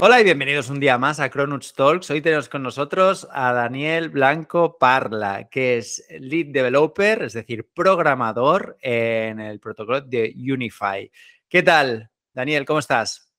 Hola 0.00 0.20
y 0.20 0.24
bienvenidos 0.24 0.70
un 0.70 0.78
día 0.78 0.96
más 0.96 1.18
a 1.18 1.28
Cronuts 1.28 1.74
Talks. 1.74 2.08
Hoy 2.10 2.20
tenemos 2.20 2.48
con 2.48 2.62
nosotros 2.62 3.26
a 3.32 3.52
Daniel 3.52 4.10
Blanco 4.10 4.78
Parla, 4.78 5.48
que 5.48 5.78
es 5.78 6.06
Lead 6.20 6.52
Developer, 6.52 7.24
es 7.24 7.32
decir, 7.32 7.68
programador 7.74 8.78
en 8.80 9.40
el 9.40 9.58
protocolo 9.58 10.00
de 10.00 10.32
Unify. 10.36 11.10
¿Qué 11.48 11.64
tal, 11.64 12.10
Daniel? 12.32 12.64
¿Cómo 12.64 12.78
estás? 12.78 13.34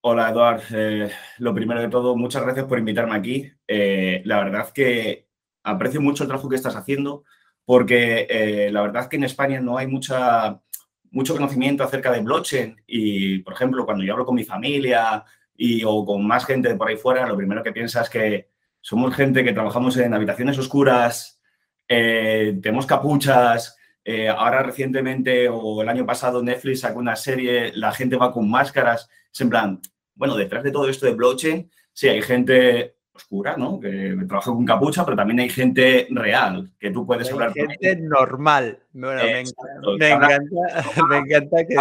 Hola, 0.00 0.30
Eduard. 0.30 0.62
Eh, 0.72 1.10
lo 1.36 1.54
primero 1.54 1.82
de 1.82 1.88
todo, 1.88 2.16
muchas 2.16 2.44
gracias 2.44 2.64
por 2.64 2.78
invitarme 2.78 3.16
aquí. 3.16 3.52
Eh, 3.68 4.22
la 4.24 4.42
verdad 4.42 4.72
que 4.72 5.28
aprecio 5.64 6.00
mucho 6.00 6.22
el 6.22 6.28
trabajo 6.28 6.48
que 6.48 6.56
estás 6.56 6.76
haciendo 6.76 7.24
porque 7.66 8.26
eh, 8.30 8.70
la 8.72 8.80
verdad 8.80 9.06
que 9.06 9.16
en 9.16 9.24
España 9.24 9.60
no 9.60 9.76
hay 9.76 9.86
mucha, 9.86 10.62
mucho 11.10 11.34
conocimiento 11.34 11.84
acerca 11.84 12.10
de 12.10 12.22
blockchain 12.22 12.82
y, 12.86 13.40
por 13.40 13.52
ejemplo, 13.52 13.84
cuando 13.84 14.02
yo 14.02 14.14
hablo 14.14 14.24
con 14.24 14.36
mi 14.36 14.44
familia, 14.44 15.22
y, 15.62 15.84
o 15.84 16.06
con 16.06 16.26
más 16.26 16.46
gente 16.46 16.74
por 16.74 16.88
ahí 16.88 16.96
fuera, 16.96 17.28
lo 17.28 17.36
primero 17.36 17.62
que 17.62 17.70
piensa 17.70 18.00
es 18.00 18.08
que 18.08 18.48
somos 18.80 19.14
gente 19.14 19.44
que 19.44 19.52
trabajamos 19.52 19.94
en 19.98 20.14
habitaciones 20.14 20.58
oscuras, 20.58 21.38
eh, 21.86 22.58
tenemos 22.62 22.86
capuchas, 22.86 23.76
eh, 24.02 24.28
ahora 24.28 24.62
recientemente 24.62 25.50
o 25.50 25.82
el 25.82 25.88
año 25.90 26.06
pasado 26.06 26.42
Netflix 26.42 26.80
sacó 26.80 26.98
una 26.98 27.14
serie, 27.14 27.72
la 27.74 27.92
gente 27.92 28.16
va 28.16 28.32
con 28.32 28.50
máscaras, 28.50 29.10
es 29.30 29.40
en 29.42 29.50
plan, 29.50 29.80
bueno, 30.14 30.34
detrás 30.34 30.64
de 30.64 30.70
todo 30.70 30.88
esto 30.88 31.04
de 31.04 31.12
blockchain, 31.12 31.70
sí, 31.92 32.08
hay 32.08 32.22
gente 32.22 32.96
oscura, 33.12 33.54
¿no? 33.58 33.78
Que 33.78 34.16
trabaja 34.26 34.52
con 34.52 34.64
capucha, 34.64 35.04
pero 35.04 35.18
también 35.18 35.40
hay 35.40 35.50
gente 35.50 36.06
real, 36.08 36.70
que 36.78 36.90
tú 36.90 37.04
puedes 37.06 37.30
hablar 37.30 37.52
con 37.52 37.68
Gente 37.68 37.96
normal. 37.96 38.78
Bueno, 38.92 39.22
me, 39.22 39.40
encanta, 39.40 39.84
me, 41.10 41.18
encanta, 41.18 41.66
que... 41.66 41.76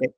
que, 0.00 0.10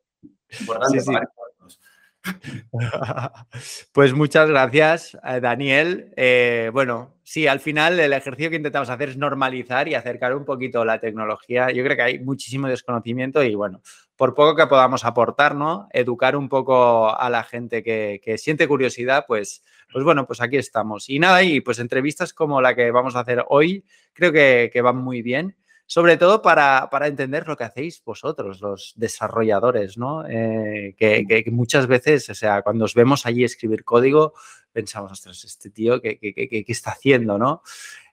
Pues 3.92 4.14
muchas 4.14 4.48
gracias, 4.48 5.14
eh, 5.24 5.40
Daniel. 5.40 6.12
Eh, 6.16 6.70
bueno, 6.72 7.14
sí, 7.22 7.46
al 7.46 7.60
final 7.60 7.98
el 8.00 8.12
ejercicio 8.12 8.50
que 8.50 8.56
intentamos 8.56 8.90
hacer 8.90 9.10
es 9.10 9.16
normalizar 9.16 9.88
y 9.88 9.94
acercar 9.94 10.34
un 10.34 10.44
poquito 10.44 10.84
la 10.84 11.00
tecnología. 11.00 11.70
Yo 11.70 11.84
creo 11.84 11.96
que 11.96 12.02
hay 12.02 12.18
muchísimo 12.20 12.68
desconocimiento 12.68 13.42
y 13.42 13.54
bueno, 13.54 13.82
por 14.16 14.34
poco 14.34 14.56
que 14.56 14.66
podamos 14.66 15.04
aportar, 15.04 15.54
¿no? 15.54 15.88
Educar 15.92 16.36
un 16.36 16.48
poco 16.48 17.14
a 17.14 17.28
la 17.30 17.44
gente 17.44 17.82
que, 17.82 18.36
siente 18.38 18.68
curiosidad, 18.68 19.24
pues, 19.26 19.62
pues 19.92 20.04
bueno, 20.04 20.26
pues 20.26 20.40
aquí 20.40 20.56
estamos. 20.56 21.08
Y 21.08 21.18
nada, 21.18 21.42
y 21.42 21.60
pues 21.60 21.78
entrevistas 21.78 22.32
como 22.32 22.60
la 22.60 22.74
que 22.74 22.90
vamos 22.90 23.16
a 23.16 23.20
hacer 23.20 23.44
hoy, 23.48 23.84
creo 24.12 24.32
que, 24.32 24.70
que 24.72 24.82
van 24.82 24.96
muy 24.96 25.22
bien 25.22 25.56
sobre 25.92 26.16
todo 26.16 26.40
para, 26.40 26.88
entender 27.02 27.46
lo 27.46 27.54
que 27.54 27.64
hacéis 27.64 28.02
vosotros, 28.02 28.62
los 28.62 28.94
desarrolladores, 28.96 29.98
¿no? 29.98 30.26
Eh, 30.26 30.94
que, 30.96 31.44
muchas 31.52 31.86
veces, 31.86 32.30
o 32.30 32.34
sea, 32.34 32.62
cuando 32.62 32.86
os 32.86 32.94
vemos 32.94 33.26
allí 33.26 33.44
escribir 33.44 33.84
código, 33.84 34.32
pensamos, 34.72 35.12
ostras, 35.12 35.44
este 35.44 35.68
tío, 35.68 36.00
¿qué, 36.00 36.18
qué, 36.18 36.64
está 36.66 36.92
haciendo, 36.92 37.36
no? 37.36 37.62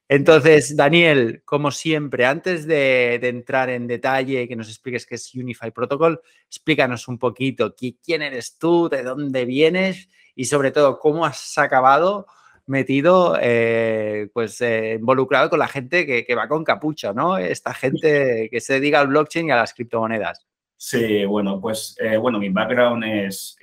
Entonces, 0.09 0.75
Daniel, 0.75 1.41
como 1.45 1.71
siempre, 1.71 2.25
antes 2.25 2.67
de, 2.67 3.15
entrar 3.15 3.69
en 3.69 3.87
detalle, 3.87 4.49
que 4.49 4.57
nos 4.57 4.67
expliques 4.67 5.05
qué 5.05 5.15
es 5.15 5.33
Unify 5.33 5.71
Protocol, 5.71 6.19
explícanos 6.47 7.07
un 7.07 7.17
poquito 7.17 7.73
quién 8.03 8.23
eres 8.23 8.57
tú, 8.57 8.89
de 8.89 9.03
dónde 9.03 9.45
vienes 9.45 10.09
y 10.35 10.43
sobre 10.43 10.71
todo 10.71 10.99
cómo 10.99 11.25
has 11.25 11.57
acabado 11.57 12.27
metido, 12.69 13.37
eh, 13.41 14.29
pues 14.33 14.61
eh, 14.61 14.97
involucrado 14.99 15.49
con 15.49 15.59
la 15.59 15.67
gente 15.67 16.05
que, 16.05 16.35
va 16.35 16.47
con 16.47 16.63
capucha, 16.63 17.13
¿no? 17.13 17.37
Esta 17.37 17.73
gente 17.73 18.47
que 18.49 18.61
se 18.61 18.73
dedica 18.73 19.01
al 19.01 19.07
blockchain 19.07 19.47
y 19.47 19.51
a 19.51 19.57
las 19.57 19.73
criptomonedas. 19.73 20.45
Sí, 20.77 21.25
bueno, 21.25 21.59
pues 21.59 21.97
eh, 21.99 22.17
bueno, 22.17 22.39
mi 22.39 22.49
background 22.49 23.03
es 23.03 23.57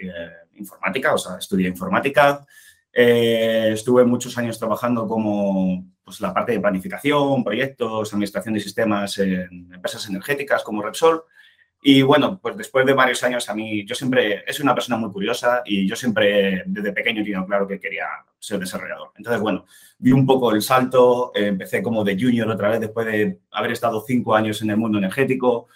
informática, 0.55 1.15
o 1.15 1.19
sea, 1.19 1.39
estudié 1.39 1.69
informática. 1.69 2.45
estuve 2.93 4.05
muchos 4.05 4.37
años 4.37 4.59
trabajando 4.59 5.07
como 5.07 5.87
pues, 6.05 6.21
la 6.21 6.35
parte 6.35 6.53
de 6.53 6.61
planificación, 6.61 7.43
proyectos, 7.43 8.13
administración 8.13 8.55
de 8.55 8.61
sistemas 8.61 9.19
en 9.19 9.73
empresas 9.73 10.07
energéticas 10.09 10.63
como 10.63 10.83
Repsol. 10.83 11.23
Y 11.89 12.03
bueno, 12.03 12.41
pues 12.43 12.57
después 12.57 12.85
de 12.85 12.95
varios 12.95 13.23
años 13.23 13.49
a 13.49 13.55
mí, 13.55 13.87
yo 13.87 13.95
siempre, 13.95 14.43
es 14.45 14.59
una 14.59 14.75
persona 14.75 14.97
muy 14.97 15.09
curiosa 15.13 15.63
y 15.65 15.87
yo 15.87 15.95
siempre 15.95 16.65
desde 16.67 16.93
pequeño 16.93 17.21
he 17.21 17.25
tenido 17.25 17.47
claro 17.47 17.69
que 17.69 17.79
quería 17.79 18.07
ser 18.41 18.59
desarrollador. 18.59 19.13
Entonces, 19.17 19.41
bueno, 19.41 19.67
vi 19.97 20.11
un 20.11 20.27
poco 20.27 20.51
el 20.51 20.63
salto, 20.63 21.31
eh, 21.33 21.47
empecé 21.47 21.85
como 21.85 22.03
de 22.03 22.19
junior 22.21 22.51
otra 22.51 22.71
vez 22.71 22.81
después 22.81 23.07
de 23.07 23.39
haber 23.53 23.71
estado 23.71 24.03
cinco 24.05 24.35
años 24.35 24.61
en 24.63 24.71
el 24.71 24.79
mundo 24.79 24.99
energético 24.99 25.69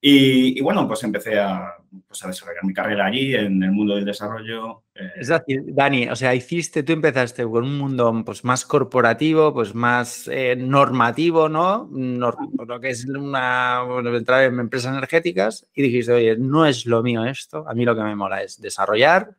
y, 0.00 0.60
bueno, 0.60 0.86
pues 0.86 1.02
empecé 1.02 1.40
a, 1.40 1.74
pues 2.06 2.24
a, 2.24 2.28
desarrollar 2.28 2.64
mi 2.64 2.74
carrera 2.74 3.06
allí 3.06 3.34
en 3.34 3.62
el 3.62 3.72
mundo 3.72 3.94
del 3.94 4.04
desarrollo. 4.04 4.84
Eh. 4.94 5.12
Es 5.16 5.28
decir, 5.28 5.62
Dani, 5.66 6.08
o 6.08 6.16
sea, 6.16 6.34
hiciste, 6.34 6.82
tú 6.82 6.92
empezaste 6.92 7.44
con 7.44 7.64
un 7.64 7.78
mundo 7.78 8.22
pues, 8.24 8.44
más 8.44 8.64
corporativo, 8.64 9.52
pues 9.52 9.74
más 9.74 10.28
eh, 10.28 10.56
normativo, 10.56 11.48
¿no? 11.48 11.88
lo 11.92 12.80
que 12.80 12.90
es 12.90 13.06
una, 13.06 13.82
bueno, 13.82 14.14
entrar 14.16 14.44
en 14.44 14.58
empresas 14.58 14.92
energéticas 14.92 15.66
y 15.74 15.82
dijiste, 15.82 16.12
oye, 16.12 16.36
no 16.36 16.66
es 16.66 16.86
lo 16.86 17.02
mío 17.02 17.24
esto, 17.24 17.64
a 17.68 17.74
mí 17.74 17.84
lo 17.84 17.96
que 17.96 18.02
me 18.02 18.16
mola 18.16 18.42
es 18.42 18.60
desarrollar, 18.60 19.36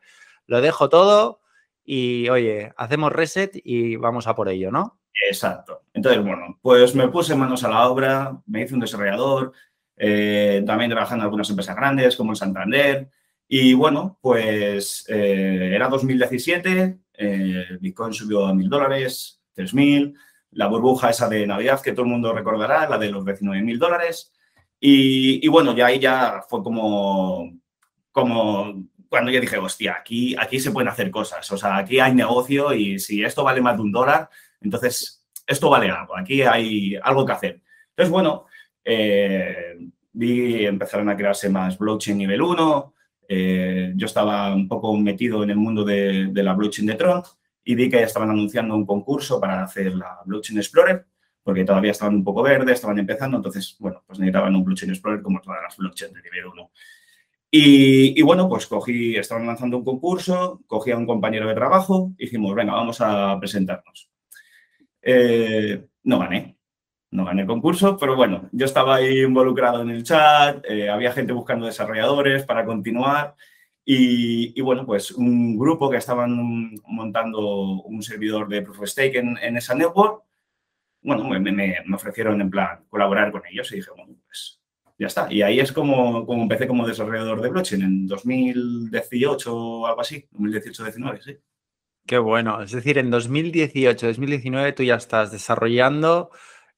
lo 0.48 0.62
dejo 0.62 0.90
todo 0.90 1.42
y, 1.84 2.30
oye, 2.30 2.72
hacemos 2.78 3.12
reset 3.12 3.60
y 3.64 3.96
vamos 3.96 4.28
a 4.28 4.36
por 4.36 4.50
ello, 4.50 4.72
¿no? 4.72 5.00
Exacto. 5.28 5.82
Entonces, 5.94 6.24
bueno, 6.24 6.58
pues 6.62 6.96
me 6.96 7.08
puse 7.10 7.36
manos 7.36 7.64
a 7.64 7.70
la 7.70 7.88
obra, 7.90 8.38
me 8.46 8.64
hice 8.64 8.74
un 8.74 8.80
desarrollador, 8.80 9.52
eh, 10.02 10.64
también 10.66 10.90
trabajando 10.90 11.24
en 11.24 11.26
algunas 11.26 11.50
empresas 11.50 11.76
grandes 11.76 12.16
como 12.16 12.32
el 12.32 12.38
Santander. 12.38 13.10
Y 13.48 13.74
bueno, 13.74 14.18
pues 14.22 15.06
eh, 15.10 15.72
era 15.74 15.90
2017, 15.90 17.00
eh, 17.14 17.66
Bitcoin 17.82 18.14
subió 18.14 18.46
a 18.46 18.54
mil 18.54 18.70
dólares, 18.70 19.42
3.000, 19.56 20.16
la 20.52 20.68
burbuja 20.68 21.10
esa 21.10 21.28
de 21.28 21.46
Navidad 21.46 21.82
que 21.82 21.92
todo 21.92 22.04
el 22.04 22.12
mundo 22.12 22.32
recordará, 22.32 22.88
la 22.88 22.98
de 22.98 23.12
los 23.12 23.26
19 23.26 23.62
mil 23.62 23.78
dólares. 23.78 24.34
Y, 24.80 25.46
bueno, 25.50 25.76
ya 25.76 25.88
ahí 25.88 26.00
ya 26.00 26.42
fue 26.48 26.64
como, 26.64 27.52
como 28.14 28.86
cuando 29.10 29.32
yo 29.32 29.42
dije, 29.42 29.58
hostia, 29.58 29.98
aquí, 30.00 30.36
aquí 30.40 30.60
se 30.60 30.72
pueden 30.72 30.88
hacer 30.88 31.12
cosas, 31.12 31.52
o 31.52 31.58
sea, 31.58 31.78
aquí 31.78 32.00
hay 32.00 32.14
negocio 32.14 32.74
y 32.74 33.00
si 33.00 33.22
esto 33.24 33.44
vale 33.44 33.60
más 33.60 33.76
de 33.76 33.82
un 33.82 33.92
dólar, 33.92 34.30
entonces 34.62 35.26
esto 35.46 35.70
vale 35.70 35.90
algo, 35.90 36.16
aquí 36.16 36.44
hay 36.44 36.96
algo 37.04 37.26
que 37.26 37.34
hacer. 37.34 37.62
Entonces, 37.90 38.12
bueno, 38.12 38.46
eh, 38.92 39.78
vi 40.14 40.66
empezaron 40.66 41.10
a 41.10 41.16
crearse 41.16 41.48
más 41.50 41.78
blockchain 41.78 42.18
nivel 42.18 42.42
1. 42.42 42.94
Eh, 43.28 43.94
yo 43.96 44.08
estaba 44.08 44.54
un 44.56 44.68
poco 44.68 44.98
metido 44.98 45.44
en 45.44 45.52
el 45.52 45.58
mundo 45.58 45.84
de, 45.84 46.32
la 46.34 46.54
blockchain 46.54 46.88
de 46.88 46.96
Tron 46.96 47.22
y 47.64 47.76
vi 47.76 47.88
que 47.88 48.02
estaban 48.02 48.32
anunciando 48.32 48.76
un 48.76 48.88
concurso 48.88 49.40
para 49.40 49.64
hacer 49.64 49.94
la 49.94 50.20
blockchain 50.26 50.58
Explorer, 50.58 51.06
porque 51.44 51.64
todavía 51.64 51.92
estaban 51.92 52.16
un 52.16 52.24
poco 52.24 52.42
verdes, 52.42 52.76
estaban 52.76 52.98
empezando, 52.98 53.38
entonces, 53.38 53.76
bueno, 53.80 54.04
pues 54.08 54.18
necesitaban 54.18 54.56
un 54.56 54.64
blockchain 54.64 54.90
Explorer 54.90 55.22
como 55.22 55.40
todas 55.40 55.62
las 55.62 55.78
blockchains 55.78 56.16
de 56.16 56.22
nivel 56.24 56.48
1. 56.48 56.72
Y, 57.52 58.22
bueno, 58.22 58.48
pues 58.50 58.68
cogí, 58.68 59.16
estaban 59.16 59.46
lanzando 59.46 59.78
un 59.78 59.84
concurso, 59.84 60.62
cogí 60.68 60.92
a 60.92 60.98
un 60.98 61.06
compañero 61.06 61.48
de 61.48 61.56
trabajo 61.56 62.12
y 62.18 62.26
dijimos, 62.26 62.56
venga, 62.56 62.74
vamos 62.74 63.02
a 63.02 63.38
presentarnos. 63.40 64.10
Eh, 65.02 65.84
no 66.04 66.20
gané, 66.20 66.59
no 67.12 67.26
gané 67.26 67.42
el 67.42 67.48
concurso, 67.48 67.98
pero 67.98 68.16
bueno, 68.16 68.50
yo 68.52 68.66
estaba 68.66 68.96
ahí 68.96 69.22
involucrado 69.22 69.82
en 69.82 69.90
el 69.90 70.04
chat, 70.04 70.64
eh, 70.70 70.90
había 70.90 71.12
gente 71.12 71.34
buscando 71.34 71.66
desarrolladores 71.66 72.46
para 72.46 72.66
continuar 72.66 73.36
y, 73.92 74.62
bueno, 74.62 74.86
pues 74.86 75.10
un 75.10 75.58
grupo 75.58 75.90
que 75.90 75.98
estaban 75.98 76.76
montando 76.86 77.82
un 77.82 78.04
servidor 78.04 78.48
de 78.48 78.62
Proof 78.62 78.82
of 78.82 78.88
Stake 78.88 79.18
en, 79.18 79.58
esa 79.58 79.74
network, 79.74 80.22
bueno, 81.02 81.24
me, 81.28 81.40
me, 81.40 81.78
ofrecieron 81.96 82.40
en 82.40 82.52
plan 82.52 82.86
colaborar 82.90 83.32
con 83.32 83.42
ellos 83.48 83.72
y 83.72 83.78
dije, 83.78 83.90
bueno, 83.96 84.14
pues 84.28 84.60
ya 85.00 85.08
está. 85.08 85.34
Y 85.34 85.42
ahí 85.42 85.60
es 85.60 85.72
como, 85.72 86.24
como 86.28 86.44
empecé 86.44 86.68
como 86.68 86.88
desarrollador 86.88 87.42
de 87.42 87.50
blockchain 87.50 87.82
en 87.82 88.06
2018 88.06 89.56
o 89.56 89.88
algo 89.88 90.02
así, 90.02 90.28
2018-19, 90.34 91.22
sí. 91.22 91.38
Qué 92.06 92.20
bueno, 92.20 92.62
es 92.62 92.72
decir, 92.72 93.00
en 93.00 93.12
2018-2019 93.12 94.76
tú 94.76 94.84
ya 94.84 94.96
estás 94.96 95.32
desarrollando 95.32 96.30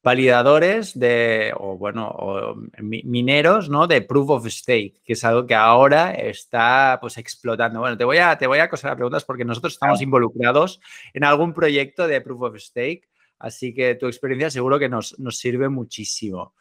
validadores 0.02 0.98
de, 0.98 1.52
o 1.56 1.76
bueno, 1.78 2.56
mineros, 2.78 3.68
¿no? 3.68 3.86
De 3.86 4.02
proof 4.02 4.30
of 4.30 4.46
stake, 4.48 5.00
que 5.04 5.12
es 5.12 5.24
algo 5.24 5.46
que 5.46 5.54
ahora 5.54 6.12
está, 6.12 6.98
pues, 7.00 7.18
explotando. 7.18 7.80
Bueno, 7.80 7.96
te 7.96 8.04
voy 8.04 8.18
a, 8.18 8.36
te 8.36 8.46
voy 8.46 8.58
a 8.58 8.64
acosar 8.64 8.96
preguntas 8.96 9.24
porque 9.24 9.44
nosotros 9.44 9.74
estamos 9.74 10.02
involucrados 10.02 10.80
en 11.14 11.24
algún 11.24 11.54
proyecto 11.54 12.08
de 12.08 12.20
proof 12.20 12.42
of 12.42 12.56
stake, 12.58 13.08
así 13.38 13.72
que 13.74 13.94
tu 13.94 14.06
experiencia 14.06 14.50
seguro 14.50 14.78
que 14.78 14.88
nos, 14.88 15.18
nos 15.18 15.38
sirve 15.38 15.68
muchísimo. 15.68 16.54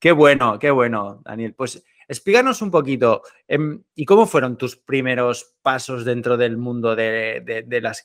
Qué 0.00 0.12
bueno, 0.12 0.58
qué 0.58 0.70
bueno, 0.70 1.20
Daniel. 1.24 1.54
Pues 1.54 1.84
Explícanos 2.08 2.62
un 2.62 2.70
poquito, 2.70 3.22
em, 3.46 3.82
¿y 3.94 4.04
cómo 4.06 4.26
fueron 4.26 4.56
tus 4.56 4.76
primeros 4.76 5.54
pasos 5.62 6.04
dentro 6.04 6.36
del 6.38 6.56
mundo 6.56 6.96
de, 6.96 7.64
de, 7.66 7.80
las 7.80 8.04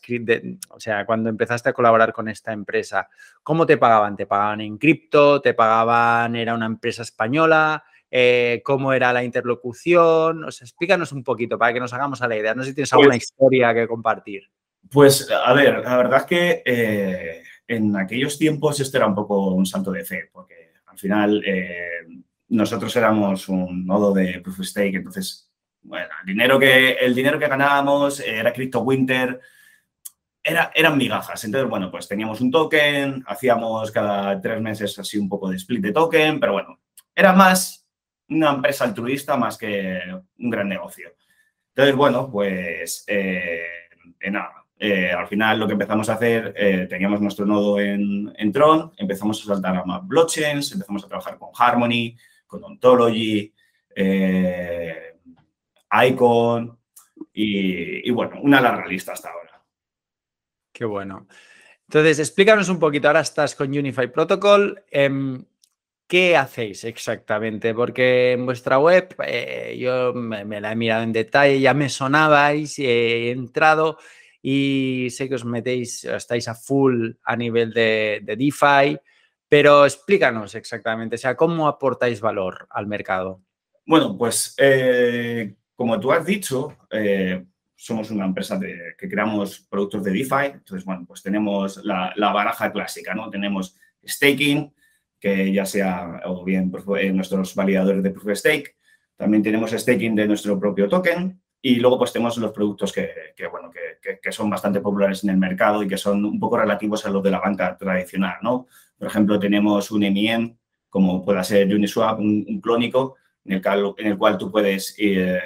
O 0.70 0.80
sea, 0.80 1.06
cuando 1.06 1.30
empezaste 1.30 1.70
a 1.70 1.74
colaborar 1.74 2.12
con 2.12 2.28
esta 2.28 2.52
empresa, 2.52 3.08
¿cómo 3.42 3.66
te 3.66 3.78
pagaban? 3.78 4.18
¿Te 4.18 4.26
pagaban 4.26 4.62
en 4.62 4.78
cripto? 4.78 5.42
¿Te 5.42 5.54
pagaban? 5.54 6.36
¿Era 6.36 6.54
una 6.54 6.66
empresa 6.66 7.02
española? 7.02 7.84
eh, 8.16 8.62
cómo 8.64 8.94
era 8.94 9.12
la 9.12 9.24
interlocución. 9.24 10.44
O 10.44 10.52
sea, 10.52 10.66
explícanos 10.66 11.12
un 11.12 11.24
poquito 11.24 11.58
para 11.58 11.74
que 11.74 11.80
nos 11.80 11.94
hagamos 11.94 12.22
a 12.22 12.28
la 12.28 12.38
idea. 12.38 12.54
No 12.54 12.62
sé 12.62 12.70
si 12.70 12.76
tienes 12.76 12.94
alguna 12.94 13.10
pues 13.10 13.24
historia 13.24 13.74
que 13.74 13.88
compartir. 13.88 14.44
Pues, 14.92 15.28
a 15.32 15.52
ver, 15.54 15.80
la 15.80 15.98
verdad 15.98 16.20
es 16.20 16.26
que 16.26 16.62
eh, 16.64 17.44
en 17.68 17.96
aquellos 17.98 18.38
tiempos 18.38 18.80
esto 18.80 18.98
era 18.98 19.08
un 19.08 19.16
poco 19.16 19.56
un 19.56 19.66
salto 19.66 19.92
de 19.92 20.06
fe, 20.06 20.30
porque 20.32 20.74
al 20.86 21.00
final 21.00 21.44
eh, 21.44 22.06
nosotros 22.54 22.96
éramos 22.96 23.50
un 23.50 23.86
nodo 23.86 24.14
de 24.14 24.40
Proof 24.42 24.60
of 24.60 24.66
Stake, 24.66 24.98
entonces, 24.98 25.52
bueno, 25.82 26.10
el 26.22 26.26
dinero 26.26 26.60
que, 26.60 26.92
el 26.92 27.16
dinero 27.16 27.40
que 27.40 27.48
ganábamos 27.48 28.20
era 28.20 28.54
Crypto 28.54 28.82
Winter, 28.82 29.40
era, 30.44 30.72
eran 30.76 30.98
migajas. 30.98 31.44
Entonces, 31.44 31.70
bueno, 31.70 31.90
pues 31.90 32.08
teníamos 32.08 32.42
un 32.42 32.52
token, 32.52 33.24
hacíamos 33.28 33.92
cada 33.92 34.40
tres 34.40 34.62
meses 34.62 34.98
así 35.00 35.18
un 35.18 35.30
poco 35.30 35.50
de 35.50 35.56
split 35.56 35.82
de 35.82 35.92
token, 35.92 36.40
pero 36.40 36.54
bueno, 36.54 36.80
era 37.16 37.34
más 37.34 37.88
una 38.30 38.52
empresa 38.52 38.86
altruista 38.86 39.38
más 39.38 39.58
que 39.58 40.00
un 40.38 40.50
gran 40.50 40.70
negocio. 40.70 41.14
Entonces, 41.70 41.96
bueno, 41.96 42.30
pues 42.32 43.04
eh, 43.08 43.64
nada, 44.30 44.64
eh, 44.78 45.12
al 45.12 45.28
final 45.28 45.60
lo 45.60 45.66
que 45.66 45.74
empezamos 45.74 46.10
a 46.10 46.14
hacer, 46.14 46.54
eh, 46.58 46.88
teníamos 46.90 47.22
nuestro 47.22 47.46
nodo 47.46 47.80
en, 47.80 48.52
Tron, 48.52 48.92
empezamos 48.98 49.42
a 49.42 49.54
saltar 49.54 49.78
a 49.78 49.86
más 49.86 50.06
blockchains, 50.06 50.74
empezamos 50.74 51.04
a 51.04 51.08
trabajar 51.08 51.38
con 51.38 51.50
Harmony, 51.58 52.16
con 52.54 52.64
Ontology, 52.64 53.52
Icon 56.08 56.78
y, 57.34 58.12
bueno, 58.12 58.40
una 58.42 58.62
larga 58.62 58.86
lista 58.88 59.14
hasta 59.14 59.32
ahora. 59.32 59.64
Qué 60.72 60.86
bueno. 60.86 61.28
Entonces, 61.88 62.20
explícanos 62.20 62.70
un 62.70 62.80
poquito, 62.80 63.08
ahora 63.08 63.22
estás 63.22 63.56
con 63.56 63.70
Unify 63.70 64.12
Protocol. 64.12 64.84
Em, 64.92 65.44
¿Qué 66.08 66.38
hacéis 66.38 66.84
exactamente? 66.84 67.74
Porque 67.74 68.34
en 68.34 68.46
vuestra 68.46 68.78
web, 68.78 69.16
eh, 69.26 69.76
yo 69.80 70.14
me, 70.14 70.62
la 70.62 70.72
he 70.72 70.76
mirado 70.76 71.02
en 71.04 71.14
detalle, 71.14 71.60
ya 71.60 71.74
me 71.74 71.90
sonabais, 71.90 72.78
he 72.78 73.32
entrado 73.32 73.98
y 74.40 75.08
sé 75.10 75.28
que 75.28 75.36
os 75.36 75.46
metéis, 75.46 76.04
estáis 76.04 76.48
a 76.48 76.54
full 76.54 77.14
a 77.24 77.36
nivel 77.36 77.74
de, 77.74 78.22
DeFi, 78.38 79.00
pero 79.54 79.86
explícanos 79.86 80.56
exactamente, 80.56 81.14
o 81.14 81.20
sea, 81.20 81.36
¿cómo 81.36 81.68
aportáis 81.68 82.20
valor 82.20 82.66
al 82.72 82.88
mercado? 82.88 83.40
Bueno, 83.86 84.18
pues 84.18 84.56
eh, 84.58 85.54
como 85.76 86.00
tú 86.00 86.12
has 86.12 86.26
dicho, 86.26 86.76
eh, 86.90 87.46
somos 87.76 88.10
una 88.10 88.26
empresa 88.26 88.60
que 88.60 89.08
creamos 89.08 89.60
productos 89.70 90.06
de 90.06 90.12
DeFi. 90.12 90.46
Entonces, 90.54 90.84
bueno, 90.84 91.06
pues 91.08 91.22
tenemos 91.22 91.86
la, 91.86 92.16
baraja 92.18 92.72
clásica, 92.72 93.14
¿no? 93.14 93.30
Tenemos 93.30 93.78
staking, 94.04 94.74
que 95.20 95.54
ya 95.54 95.68
sea 95.68 96.22
o 96.26 96.44
bien 96.44 96.72
nuestros 97.14 97.54
validadores 97.54 98.02
de 98.02 98.10
Proof 98.10 98.30
of 98.30 98.38
Stake. 98.40 98.76
También 99.16 99.44
tenemos 99.44 99.70
staking 99.70 100.16
de 100.16 100.26
nuestro 100.30 100.60
propio 100.60 100.90
token. 100.90 101.40
Y 101.62 101.76
luego, 101.76 102.00
pues 102.00 102.12
tenemos 102.12 102.38
los 102.40 102.52
productos 102.52 102.92
que, 102.92 103.08
bueno, 103.52 103.70
que, 103.72 104.32
son 104.32 104.50
bastante 104.50 104.82
populares 104.82 105.24
en 105.24 105.30
el 105.30 105.38
mercado 105.38 105.84
y 105.84 105.88
que 105.88 105.96
son 105.96 106.26
un 106.26 106.40
poco 106.40 106.58
relativos 106.58 107.06
a 107.06 107.10
los 107.10 107.22
de 107.22 107.32
la 107.32 107.40
banca 107.40 107.78
tradicional, 107.78 108.38
¿no? 108.42 108.66
Por 109.04 109.10
ejemplo, 109.10 109.38
tenemos 109.38 109.92
un 109.92 110.00
MEM, 110.00 110.56
como 110.90 111.26
pueda 111.26 111.44
ser 111.44 111.76
Uniswap, 111.76 112.20
un, 112.20 112.62
clónico, 112.62 113.18
en 113.44 113.56
el, 113.56 113.62
en 113.98 114.08
el 114.08 114.18
cual 114.18 114.38
tú 114.38 114.50
puedes... 114.50 114.96
Eh, 114.98 115.40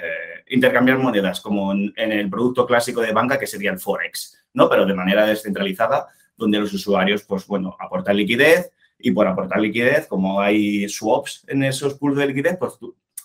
intercambiar 0.50 0.96
monedas, 0.98 1.40
como 1.40 1.72
en, 1.72 1.92
el 1.96 2.30
producto 2.30 2.64
clásico 2.64 3.00
de 3.00 3.12
banca 3.12 3.38
que 3.38 3.48
sería 3.48 3.70
el 3.72 3.78
Forex, 3.78 4.46
¿no? 4.54 4.68
Pero 4.68 4.86
de 4.86 4.94
manera 4.94 5.26
descentralizada, 5.26 6.06
donde 6.36 6.58
los 6.58 6.72
usuarios, 6.72 7.24
pues 7.24 7.46
bueno, 7.46 7.76
aportan 7.78 8.16
liquidez 8.16 8.70
y 8.98 9.10
por 9.10 9.26
aportar 9.26 9.60
liquidez, 9.60 10.06
como 10.06 10.40
hay 10.40 10.88
swaps 10.88 11.44
en 11.48 11.64
esos 11.64 11.94
pools 11.94 12.16
de 12.16 12.28
liquidez, 12.28 12.56
pues, 12.56 12.78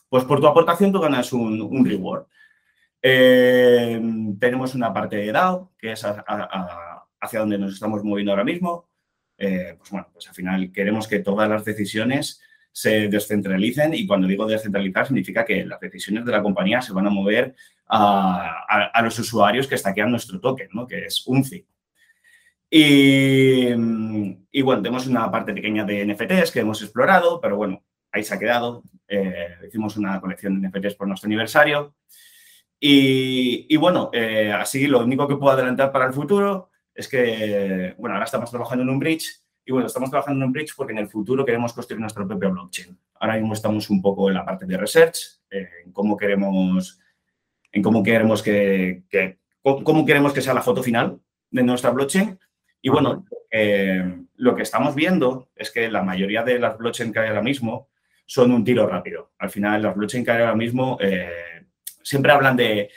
pues 0.09 0.25
por 0.25 0.41
tu 0.41 0.47
aportación 0.47 0.91
tú 0.91 0.99
ganas 0.99 1.31
un, 1.31 1.85
reward. 1.85 2.25
Eh, 3.01 4.01
tenemos 4.37 4.75
una 4.75 4.91
parte 4.93 5.15
de 5.15 5.31
DAO, 5.31 5.71
que 5.77 5.93
es 5.93 6.03
hacia 6.05 7.39
donde 7.39 7.57
nos 7.57 7.73
estamos 7.73 8.03
moviendo 8.03 8.33
ahora 8.33 8.43
mismo. 8.43 8.89
Eh, 9.37 9.75
pues 9.77 9.89
bueno, 9.89 10.07
pues 10.13 10.27
al 10.27 10.35
final 10.35 10.71
queremos 10.71 11.07
que 11.07 11.19
todas 11.19 11.49
las 11.49 11.65
decisiones 11.65 12.41
se 12.71 13.07
descentralicen 13.07 13.93
y 13.93 14.07
cuando 14.07 14.27
digo 14.27 14.45
descentralizar 14.45 15.05
significa 15.07 15.45
que 15.45 15.65
las 15.65 15.79
decisiones 15.79 16.25
de 16.25 16.31
la 16.31 16.41
compañía 16.41 16.81
se 16.81 16.93
van 16.93 17.07
a 17.07 17.11
mover 17.11 17.55
a, 17.87 19.01
los 19.03 19.19
usuarios 19.19 19.67
que 19.67 19.75
estaquean 19.75 20.09
nuestro 20.09 20.39
token, 20.39 20.69
¿no? 20.73 20.87
que 20.87 21.05
es 21.05 21.23
UNCI. 21.27 21.65
Y, 22.69 23.67
y, 24.51 24.61
bueno, 24.63 24.81
tenemos 24.81 25.05
una 25.05 25.29
parte 25.29 25.53
pequeña 25.53 25.83
de 25.83 26.05
NFTs 26.07 26.51
que 26.51 26.61
hemos 26.61 26.81
explorado, 26.81 27.39
pero 27.39 27.55
bueno, 27.55 27.83
ahí 28.11 28.23
se 28.23 28.33
ha 28.33 28.39
quedado. 28.39 28.83
Eh, 29.07 29.57
hicimos 29.67 29.97
una 29.97 30.19
colección 30.21 30.61
de 30.61 30.69
NFTs 30.69 30.95
por 30.95 31.07
nuestro 31.07 31.27
aniversario. 31.27 31.95
Y, 32.79 33.77
bueno, 33.77 34.09
eh, 34.11 34.51
así 34.51 34.87
lo 34.87 35.03
único 35.03 35.27
que 35.27 35.37
puedo 35.37 35.53
adelantar 35.53 35.91
para 35.91 36.05
el 36.05 36.13
futuro 36.13 36.69
es 36.93 37.07
que, 37.07 37.95
bueno, 37.97 38.15
ahora 38.15 38.25
estamos 38.25 38.49
trabajando 38.49 38.83
en 38.83 38.89
un 38.89 38.99
bridge 38.99 39.41
y 39.65 39.71
bueno, 39.71 39.87
estamos 39.87 40.09
trabajando 40.09 40.43
en 40.43 40.47
un 40.47 40.53
bridge 40.53 40.75
porque 40.75 40.93
en 40.93 40.99
el 40.99 41.07
futuro 41.07 41.45
queremos 41.45 41.73
construir 41.73 42.01
nuestra 42.01 42.25
propia 42.25 42.49
blockchain. 42.49 42.97
Ahora 43.19 43.35
mismo 43.35 43.53
estamos 43.53 43.89
un 43.89 44.01
poco 44.01 44.27
en 44.29 44.35
la 44.35 44.45
parte 44.45 44.65
de 44.65 44.77
research, 44.77 45.41
eh, 45.49 45.69
en 45.85 45.91
cómo 45.91 46.17
queremos, 46.17 46.99
en 47.71 47.81
cómo 47.81 48.03
queremos 48.03 48.43
que, 48.43 49.03
cómo 49.61 50.05
queremos 50.05 50.33
que 50.33 50.41
sea 50.41 50.53
la 50.53 50.61
foto 50.61 50.83
final 50.83 51.19
de 51.49 51.63
nuestra 51.63 51.91
blockchain. 51.91 52.37
Y 52.81 52.89
bueno, 52.89 53.25
eh, 53.49 54.23
lo 54.35 54.55
que 54.55 54.63
estamos 54.63 54.93
viendo 54.93 55.49
es 55.55 55.71
que 55.71 55.89
la 55.89 56.03
mayoría 56.03 56.43
de 56.43 56.59
las 56.59 56.77
blockchain 56.77 57.13
que 57.13 57.19
hay 57.19 57.29
ahora 57.29 57.41
mismo 57.41 57.89
son 58.25 58.51
un 58.51 58.63
tiro 58.63 58.87
rápido. 58.87 59.31
Al 59.37 59.49
final, 59.49 59.81
las 59.81 59.95
blockchain 59.95 60.25
que 60.25 60.31
hay 60.31 60.41
ahora 60.41 60.55
mismo 60.55 60.97
eh, 60.99 61.65
siempre 62.01 62.31
hablan 62.31 62.57
de 62.57 62.89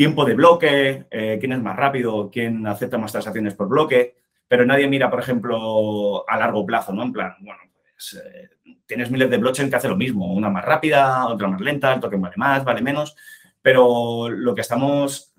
tiempo 0.00 0.24
de 0.24 0.34
bloque, 0.34 1.04
quién 1.10 1.52
es 1.52 1.60
más 1.60 1.76
rápido, 1.76 2.30
quién 2.32 2.66
acepta 2.66 2.96
más 2.96 3.12
transacciones 3.12 3.54
por 3.54 3.68
bloque 3.68 4.14
pero 4.50 4.66
nadie 4.66 4.88
mira, 4.88 5.08
por 5.08 5.20
ejemplo, 5.20 6.28
a 6.28 6.36
largo 6.36 6.66
plazo, 6.66 6.92
¿no? 6.92 7.04
En 7.04 7.12
plan, 7.12 7.36
bueno, 7.38 7.60
pues 7.92 8.20
eh, 8.20 8.50
tienes 8.84 9.08
miles 9.08 9.30
de 9.30 9.36
blockchain 9.36 9.70
que 9.70 9.76
hacen 9.76 9.92
lo 9.92 9.96
mismo, 9.96 10.34
una 10.34 10.50
más 10.50 10.64
rápida, 10.64 11.28
otra 11.28 11.46
más 11.46 11.60
lenta, 11.60 11.94
el 11.94 12.00
token 12.00 12.20
vale 12.20 12.34
más, 12.36 12.64
vale 12.64 12.82
menos, 12.82 13.14
pero 13.62 14.28
lo 14.28 14.52
que 14.52 14.62
estamos, 14.62 15.32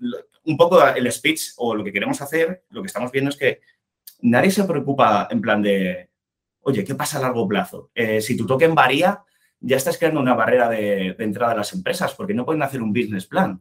un 0.46 0.56
poco 0.56 0.82
el 0.82 1.12
speech 1.12 1.52
o 1.58 1.74
lo 1.74 1.84
que 1.84 1.92
queremos 1.92 2.22
hacer, 2.22 2.64
lo 2.70 2.80
que 2.80 2.86
estamos 2.86 3.12
viendo 3.12 3.28
es 3.28 3.36
que 3.36 3.60
nadie 4.22 4.50
se 4.50 4.64
preocupa 4.64 5.28
en 5.30 5.42
plan 5.42 5.60
de, 5.60 6.08
oye, 6.62 6.82
¿qué 6.82 6.94
pasa 6.94 7.18
a 7.18 7.20
largo 7.20 7.46
plazo? 7.46 7.90
Eh, 7.94 8.22
si 8.22 8.34
tu 8.34 8.46
token 8.46 8.74
varía, 8.74 9.22
ya 9.60 9.76
estás 9.76 9.98
creando 9.98 10.20
una 10.20 10.32
barrera 10.32 10.70
de, 10.70 11.16
entrada 11.18 11.52
a 11.52 11.56
las 11.56 11.74
empresas 11.74 12.14
porque 12.14 12.32
no 12.32 12.46
pueden 12.46 12.62
hacer 12.62 12.80
un 12.80 12.94
business 12.94 13.26
plan. 13.26 13.60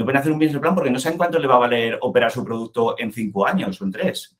No 0.00 0.06
pueden 0.06 0.18
hacer 0.18 0.32
un 0.32 0.38
business 0.38 0.62
plan 0.62 0.74
porque 0.74 0.90
no 0.90 0.98
saben 0.98 1.18
cuánto 1.18 1.38
le 1.38 1.46
va 1.46 1.56
a 1.56 1.58
valer 1.58 1.98
operar 2.00 2.30
su 2.30 2.42
producto 2.42 2.94
en 2.98 3.12
cinco 3.12 3.46
años 3.46 3.78
o 3.78 3.84
en 3.84 3.92
tres. 3.92 4.34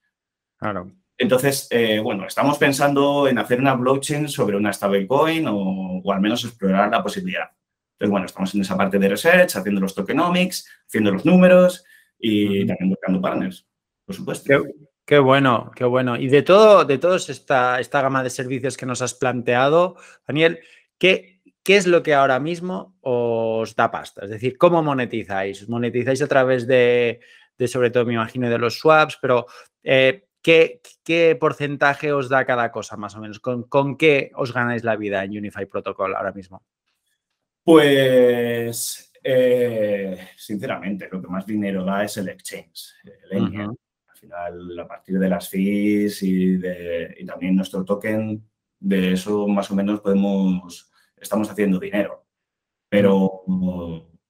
Claro. 0.56 0.90
Entonces, 1.18 1.68
eh, 1.70 2.00
bueno, 2.00 2.26
estamos 2.26 2.56
pensando 2.56 3.28
en 3.28 3.36
hacer 3.36 3.60
una 3.60 3.74
blockchain 3.74 4.26
sobre 4.26 4.56
una 4.56 4.72
stablecoin 4.72 5.46
o, 5.48 6.00
o 6.02 6.12
al 6.14 6.22
menos 6.22 6.42
explorar 6.46 6.90
la 6.90 7.02
posibilidad. 7.02 7.50
Entonces, 7.92 8.10
bueno, 8.10 8.24
estamos 8.24 8.54
en 8.54 8.62
esa 8.62 8.74
parte 8.74 8.98
de 8.98 9.10
research, 9.10 9.54
haciendo 9.54 9.82
los 9.82 9.94
tokenomics, 9.94 10.66
haciendo 10.86 11.10
los 11.12 11.26
números 11.26 11.84
y 12.18 12.66
también 12.66 12.88
buscando 12.88 13.20
partners, 13.20 13.68
por 14.06 14.14
supuesto. 14.14 14.64
Qué, 15.04 15.18
bueno, 15.18 15.72
qué 15.76 15.84
bueno. 15.84 16.16
Y 16.16 16.28
de 16.28 16.40
todo, 16.40 16.86
de 16.86 16.96
todos 16.96 17.28
esta, 17.28 17.80
esta 17.80 18.00
gama 18.00 18.22
de 18.22 18.30
servicios 18.30 18.78
que 18.78 18.86
nos 18.86 19.02
has 19.02 19.12
planteado, 19.12 19.96
Daniel, 20.26 20.60
¿qué, 20.96 21.39
¿qué 21.62 21.76
es 21.76 21.86
lo 21.86 22.02
que 22.02 22.14
ahora 22.14 22.40
mismo 22.40 22.96
os 23.00 23.74
da 23.76 23.90
pasta? 23.90 24.24
Es 24.24 24.30
decir, 24.30 24.56
¿cómo 24.58 24.82
monetizáis? 24.82 25.68
¿Monetizáis 25.68 26.22
a 26.22 26.28
través 26.28 26.66
de, 26.66 27.20
de 27.58 27.68
sobre 27.68 27.90
todo, 27.90 28.04
me 28.06 28.14
imagino, 28.14 28.48
de 28.48 28.58
los 28.58 28.78
swaps? 28.78 29.18
Pero 29.20 29.46
eh, 29.82 30.26
¿Qué, 30.42 31.36
porcentaje 31.38 32.12
os 32.12 32.28
da 32.28 32.44
cada 32.46 32.72
cosa, 32.72 32.96
más 32.96 33.14
o 33.14 33.20
menos? 33.20 33.40
¿Con, 33.40 33.96
qué 33.96 34.32
os 34.34 34.52
ganáis 34.54 34.84
la 34.84 34.96
vida 34.96 35.22
en 35.22 35.36
Unify 35.36 35.66
Protocol 35.66 36.14
ahora 36.14 36.32
mismo? 36.32 36.64
Pues, 37.62 39.12
eh, 39.22 40.28
sinceramente, 40.36 41.08
lo 41.12 41.20
que 41.20 41.28
más 41.28 41.44
dinero 41.44 41.84
da 41.84 42.04
es 42.04 42.16
el 42.16 42.28
exchange, 42.30 42.94
Al 43.32 44.16
final, 44.16 44.78
a 44.78 44.88
partir 44.88 45.18
de 45.18 45.28
las 45.28 45.48
fees 45.48 46.22
y, 46.22 46.56
de, 46.56 47.16
y 47.18 47.26
también 47.26 47.56
nuestro 47.56 47.84
token, 47.84 48.42
de 48.78 49.12
eso 49.12 49.46
más 49.46 49.70
o 49.70 49.74
menos 49.74 50.00
podemos, 50.00 50.89
estamos 51.20 51.50
haciendo 51.50 51.78
dinero. 51.78 52.24
Pero 52.88 53.44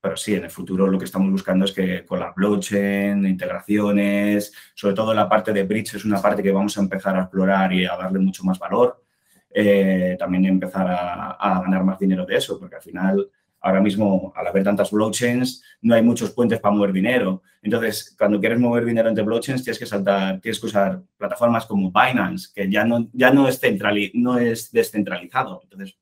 pero 0.00 0.16
sí, 0.16 0.34
en 0.34 0.44
el 0.44 0.50
futuro 0.50 0.86
lo 0.86 0.98
que 0.98 1.04
estamos 1.04 1.30
buscando 1.30 1.66
es 1.66 1.72
que 1.72 2.04
con 2.06 2.20
la 2.20 2.32
blockchain, 2.34 3.26
integraciones, 3.26 4.52
sobre 4.74 4.94
todo 4.94 5.12
la 5.12 5.28
parte 5.28 5.52
de 5.52 5.64
bridge 5.64 5.94
es 5.94 6.04
una 6.04 6.22
parte 6.22 6.42
que 6.42 6.52
vamos 6.52 6.76
a 6.78 6.80
empezar 6.80 7.16
a 7.16 7.22
explorar 7.22 7.72
y 7.72 7.84
a 7.84 7.96
darle 7.96 8.18
mucho 8.18 8.42
más 8.44 8.58
valor. 8.58 9.04
Eh, 9.52 10.16
también 10.18 10.46
empezar 10.46 10.86
a, 10.88 11.60
ganar 11.60 11.84
más 11.84 11.98
dinero 11.98 12.24
de 12.24 12.36
eso, 12.36 12.58
porque 12.58 12.76
al 12.76 12.82
final, 12.82 13.28
ahora 13.60 13.80
mismo, 13.80 14.32
al 14.34 14.46
haber 14.46 14.62
tantas 14.62 14.90
blockchains, 14.90 15.62
no 15.82 15.94
hay 15.94 16.02
muchos 16.02 16.30
puentes 16.30 16.60
para 16.60 16.74
mover 16.74 16.92
dinero. 16.92 17.42
Entonces, 17.60 18.14
cuando 18.16 18.40
quieres 18.40 18.58
mover 18.58 18.84
dinero 18.86 19.08
entre 19.08 19.24
blockchains, 19.24 19.64
tienes 19.64 19.78
que 19.78 19.86
saltar, 19.86 20.40
tienes 20.40 20.60
que 20.60 20.66
usar 20.66 21.02
plataformas 21.18 21.66
como 21.66 21.90
Binance, 21.90 22.50
que 22.54 22.70
ya 22.70 22.84
no, 22.84 23.08
ya 23.12 23.32
no, 23.32 23.48
es, 23.48 23.58
central, 23.58 23.98
no 24.14 24.38
es 24.38 24.70
descentralizado. 24.70 25.60
Entonces, 25.64 25.98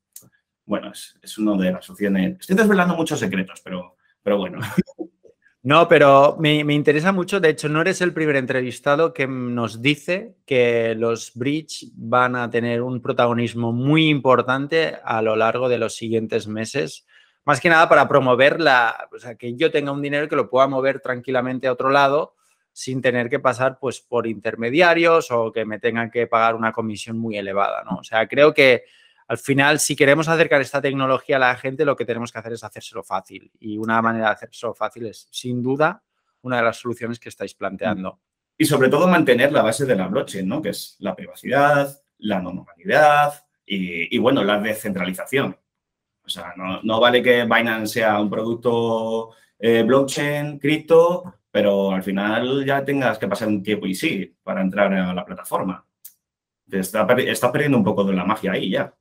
bueno, 0.69 0.91
es, 0.91 1.37
uno 1.39 1.57
de 1.57 1.71
las 1.71 1.89
opciones. 1.89 2.37
Estoy 2.39 2.55
desvelando 2.55 2.95
muchos 2.95 3.19
secretos, 3.19 3.59
pero, 3.63 3.97
pero 4.23 4.37
bueno. 4.37 4.59
No, 5.61 5.89
pero 5.89 6.37
me, 6.39 6.63
me, 6.63 6.73
interesa 6.73 7.11
mucho. 7.11 7.41
De 7.41 7.49
hecho, 7.49 7.67
no 7.67 7.81
eres 7.81 7.99
el 7.99 8.13
primer 8.13 8.37
entrevistado 8.37 9.13
que 9.13 9.27
nos 9.27 9.81
dice 9.81 10.37
que 10.45 10.95
los 10.95 11.33
bridge 11.35 11.87
van 11.95 12.37
a 12.37 12.49
tener 12.49 12.81
un 12.81 13.01
protagonismo 13.01 13.73
muy 13.73 14.07
importante 14.07 14.95
a 15.03 15.21
lo 15.21 15.35
largo 15.35 15.67
de 15.67 15.77
los 15.77 15.97
siguientes 15.97 16.47
meses. 16.47 17.05
Más 17.43 17.59
que 17.59 17.67
nada 17.67 17.89
para 17.89 18.07
promover 18.07 18.61
la, 18.61 19.09
o 19.13 19.19
sea, 19.19 19.35
que 19.35 19.53
yo 19.57 19.69
tenga 19.69 19.91
un 19.91 20.01
dinero 20.01 20.29
que 20.29 20.37
lo 20.37 20.49
pueda 20.49 20.67
mover 20.67 21.01
tranquilamente 21.01 21.67
a 21.67 21.73
otro 21.73 21.89
lado 21.89 22.35
sin 22.71 23.01
tener 23.01 23.29
que 23.29 23.39
pasar 23.39 23.79
pues 23.79 23.99
por 23.99 24.27
intermediarios 24.27 25.29
o 25.29 25.51
que 25.51 25.65
me 25.65 25.79
tengan 25.79 26.09
que 26.09 26.25
pagar 26.25 26.55
una 26.55 26.71
comisión 26.71 27.17
muy 27.17 27.37
elevada, 27.37 27.83
¿no? 27.83 27.97
O 27.97 28.03
sea, 28.05 28.29
creo 28.29 28.53
que 28.53 28.85
al 29.29 29.37
final, 29.37 29.79
si 29.79 29.95
queremos 29.95 30.27
acercar 30.27 30.59
esta 30.59 30.81
tecnología 30.81 31.35
a 31.35 31.39
la 31.39 31.55
gente, 31.55 31.85
lo 31.85 31.95
que 31.95 32.03
tenemos 32.03 32.31
que 32.31 32.39
hacer 32.39 32.53
es 32.53 32.63
hacérselo 32.63 33.03
fácil. 33.03 33.51
Y 33.59 33.77
una 33.77 34.01
manera 34.01 34.25
de 34.25 34.31
hacérselo 34.31 34.73
fácil 34.73 35.05
es, 35.05 35.27
sin 35.29 35.61
duda, 35.61 36.01
una 36.41 36.57
de 36.57 36.63
las 36.63 36.77
soluciones 36.77 37.19
que 37.19 37.29
estáis 37.29 37.53
planteando. 37.53 38.19
Y 38.57 38.65
sobre 38.65 38.89
todo 38.89 39.07
mantener 39.07 39.51
la 39.51 39.61
base 39.61 39.85
de 39.85 39.95
la 39.95 40.07
blockchain, 40.07 40.47
¿no? 40.47 40.63
Que 40.63 40.69
es 40.69 40.95
la 40.97 41.15
privacidad, 41.15 41.95
la 42.17 42.37
anonimidad 42.37 43.45
y, 43.67 44.17
bueno, 44.17 44.43
la 44.43 44.59
descentralización. 44.59 45.55
O 46.25 46.27
sea, 46.27 46.55
no, 46.57 46.99
vale 46.99 47.21
que 47.21 47.43
Binance 47.43 47.99
sea 47.99 48.19
un 48.19 48.31
producto 48.31 49.35
eh, 49.59 49.83
blockchain, 49.83 50.57
cripto, 50.57 51.35
pero 51.51 51.91
al 51.91 52.01
final 52.01 52.65
ya 52.65 52.83
tengas 52.83 53.19
que 53.19 53.27
pasar 53.27 53.47
un 53.47 53.61
tiempo 53.61 53.85
y 53.85 53.93
sí 53.93 54.35
para 54.41 54.61
entrar 54.61 54.91
a 54.91 55.13
la 55.13 55.23
plataforma. 55.23 55.85
Está, 56.67 57.05
está 57.19 57.51
perdiendo 57.51 57.77
un 57.77 57.83
poco 57.83 58.03
de 58.03 58.13
la 58.13 58.25
magia 58.25 58.53
ahí 58.53 58.71
ya. 58.71 58.91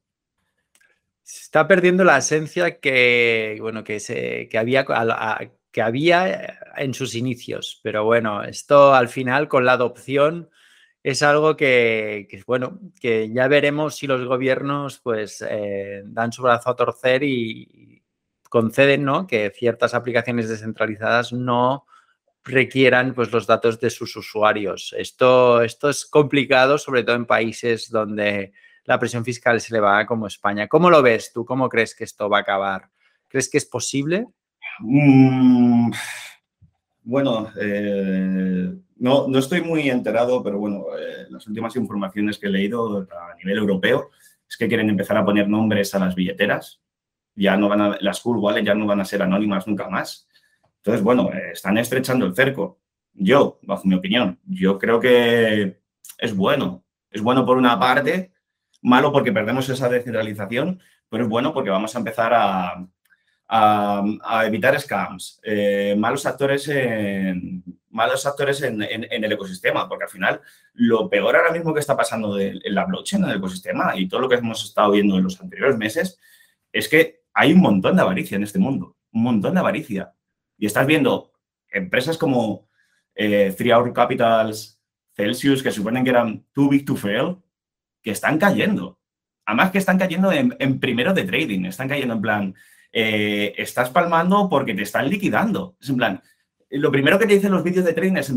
Está 1.28 1.68
perdiendo 1.68 2.04
la 2.04 2.18
esencia 2.18 2.80
que, 2.80 3.58
bueno, 3.60 3.84
que, 3.84 4.00
se, 4.00 4.48
que, 4.48 4.56
había, 4.56 4.86
que 5.70 5.82
había 5.82 6.58
en 6.76 6.94
sus 6.94 7.14
inicios. 7.14 7.80
Pero 7.82 8.04
bueno, 8.04 8.42
esto 8.42 8.94
al 8.94 9.08
final 9.08 9.46
con 9.46 9.66
la 9.66 9.72
adopción 9.72 10.48
es 11.02 11.22
algo 11.22 11.54
que, 11.54 12.28
bueno, 12.46 12.80
que 12.98 13.30
ya 13.30 13.46
veremos 13.46 13.96
si 13.96 14.06
los 14.06 14.24
gobiernos 14.24 15.00
pues 15.00 15.44
eh, 15.46 16.02
dan 16.06 16.32
su 16.32 16.42
brazo 16.42 16.70
a 16.70 16.76
torcer 16.76 17.22
y 17.22 18.02
conceden 18.48 19.04
¿no? 19.04 19.26
que 19.26 19.52
ciertas 19.54 19.92
aplicaciones 19.92 20.48
descentralizadas 20.48 21.34
no 21.34 21.84
requieran 22.42 23.12
pues, 23.12 23.30
los 23.30 23.46
datos 23.46 23.78
de 23.80 23.90
sus 23.90 24.16
usuarios. 24.16 24.94
Esto, 24.96 25.60
esto 25.60 25.90
es 25.90 26.06
complicado, 26.06 26.78
sobre 26.78 27.04
todo 27.04 27.16
en 27.16 27.26
países 27.26 27.90
donde 27.90 28.54
la 28.88 28.98
presión 28.98 29.22
fiscal 29.22 29.60
se 29.60 29.74
le 29.74 29.80
va 29.80 30.06
como 30.06 30.26
España. 30.26 30.66
¿Cómo 30.66 30.88
lo 30.88 31.02
ves 31.02 31.30
tú? 31.30 31.44
¿Cómo 31.44 31.68
crees 31.68 31.94
que 31.94 32.04
esto 32.04 32.30
va 32.30 32.38
a 32.38 32.40
acabar? 32.40 32.88
¿Crees 33.28 33.50
que 33.50 33.58
es 33.58 33.66
posible? 33.66 34.28
Mm, 34.78 35.90
bueno, 37.02 37.52
eh, 37.60 38.72
no, 38.96 39.28
no, 39.28 39.38
estoy 39.38 39.60
muy 39.60 39.90
enterado, 39.90 40.42
pero 40.42 40.58
bueno, 40.58 40.86
eh, 40.98 41.26
las 41.28 41.46
últimas 41.46 41.76
informaciones 41.76 42.38
que 42.38 42.46
he 42.46 42.50
leído 42.50 43.06
a 43.10 43.34
nivel 43.36 43.58
europeo 43.58 44.08
es 44.48 44.56
que 44.56 44.68
quieren 44.68 44.88
empezar 44.88 45.18
a 45.18 45.24
poner 45.24 45.50
nombres 45.50 45.94
a 45.94 45.98
las 45.98 46.14
billeteras. 46.14 46.80
Ya 47.34 47.58
no 47.58 47.68
van 47.68 47.98
las 48.00 48.20
cool 48.20 48.64
ya 48.64 48.74
no 48.74 48.86
van 48.86 49.02
a 49.02 49.04
ser 49.04 49.20
anónimas 49.20 49.66
nunca 49.66 49.90
más. 49.90 50.26
Entonces, 50.78 51.02
bueno, 51.02 51.30
eh, 51.30 51.50
están 51.52 51.76
estrechando 51.76 52.24
el 52.24 52.34
cerco. 52.34 52.80
Yo, 53.12 53.58
bajo 53.64 53.86
mi 53.86 53.96
opinión, 53.96 54.40
yo 54.46 54.78
creo 54.78 54.98
que 54.98 55.78
es 56.16 56.34
bueno. 56.34 56.84
Es 57.10 57.20
bueno 57.20 57.44
por 57.44 57.58
una 57.58 57.78
parte, 57.78 58.32
Malo 58.82 59.12
porque 59.12 59.32
perdemos 59.32 59.68
esa 59.68 59.88
descentralización, 59.88 60.80
pero 61.08 61.24
es 61.24 61.30
bueno 61.30 61.52
porque 61.52 61.70
vamos 61.70 61.94
a 61.94 61.98
empezar 61.98 62.32
a, 62.34 62.86
a, 63.48 64.44
evitar 64.46 64.78
scams, 64.78 65.40
eh, 65.42 65.94
malos 65.98 66.26
actores, 66.26 66.68
en, 66.68 67.64
malos 67.90 68.26
actores 68.26 68.62
en, 68.62 68.82
el 68.82 69.32
ecosistema, 69.32 69.88
porque 69.88 70.04
al 70.04 70.10
final 70.10 70.40
lo 70.74 71.08
peor 71.08 71.36
ahora 71.36 71.52
mismo 71.52 71.72
que 71.72 71.80
está 71.80 71.96
pasando 71.96 72.38
en 72.38 72.60
la 72.66 72.84
blockchain, 72.84 73.24
en 73.24 73.30
el 73.30 73.36
ecosistema, 73.38 73.96
y 73.96 74.08
todo 74.08 74.20
lo 74.20 74.28
que 74.28 74.36
hemos 74.36 74.64
estado 74.64 74.92
viendo 74.92 75.16
en 75.16 75.24
los 75.24 75.40
anteriores 75.40 75.76
meses, 75.76 76.18
es 76.72 76.88
que 76.88 77.22
hay 77.32 77.52
un 77.52 77.60
montón 77.60 77.96
de 77.96 78.02
avaricia 78.02 78.36
en 78.36 78.42
este 78.42 78.58
mundo, 78.58 78.96
un 79.12 79.22
montón 79.22 79.54
de 79.54 79.60
avaricia. 79.60 80.12
Y 80.58 80.66
estás 80.66 80.86
viendo 80.86 81.32
empresas 81.70 82.18
como 82.18 82.68
eh, 83.14 83.54
Three 83.56 83.72
Hour 83.72 83.92
Capitals, 83.92 84.80
Celsius, 85.14 85.62
que 85.62 85.72
suponen 85.72 86.04
que 86.04 86.10
eran 86.10 86.44
too 86.52 86.68
big 86.68 86.84
to 86.84 86.96
fail, 86.96 87.38
que 88.08 88.12
están 88.12 88.38
cayendo. 88.38 88.98
Además 89.44 89.70
que 89.70 89.76
están 89.76 89.98
cayendo 89.98 90.32
en, 90.32 90.80
primero 90.80 91.12
de 91.12 91.24
trading, 91.24 91.66
están 91.66 91.90
cayendo 91.90 92.14
en 92.14 92.22
plan, 92.22 92.54
eh, 92.90 93.52
estás 93.58 93.90
palmando 93.90 94.48
porque 94.48 94.72
te 94.72 94.80
están 94.80 95.10
liquidando. 95.10 95.76
Es 95.78 95.90
en 95.90 95.98
plan, 95.98 96.22
lo 96.70 96.90
primero 96.90 97.18
que 97.18 97.26
te 97.26 97.34
dicen 97.34 97.52
los 97.52 97.62
vídeos 97.62 97.84
de 97.84 97.92
trading 97.92 98.16
es 98.16 98.32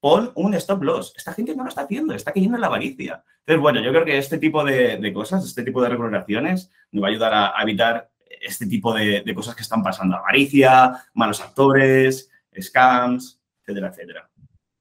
pon 0.00 0.32
un 0.36 0.54
stop 0.54 0.82
loss. 0.82 1.12
Esta 1.18 1.34
gente 1.34 1.54
no 1.54 1.64
lo 1.64 1.68
está 1.68 1.82
haciendo, 1.82 2.14
está 2.14 2.32
cayendo 2.32 2.56
en 2.56 2.62
la 2.62 2.68
avaricia. 2.68 3.22
Entonces, 3.40 3.60
bueno, 3.60 3.82
yo 3.82 3.90
creo 3.90 4.06
que 4.06 4.16
este 4.16 4.38
tipo 4.38 4.64
de, 4.64 5.12
cosas, 5.12 5.44
este 5.44 5.64
tipo 5.64 5.82
de 5.82 5.90
regulaciones 5.90 6.70
nos 6.90 7.04
va 7.04 7.08
a 7.08 7.10
ayudar 7.10 7.34
a, 7.34 7.62
evitar 7.62 8.10
este 8.40 8.66
tipo 8.66 8.94
de, 8.94 9.20
de, 9.20 9.34
cosas 9.34 9.54
que 9.54 9.62
están 9.62 9.82
pasando. 9.82 10.16
Avaricia, 10.16 10.94
malos 11.12 11.42
actores, 11.42 12.30
scams, 12.58 13.38
etcétera, 13.60 13.88
etcétera. 13.88 14.30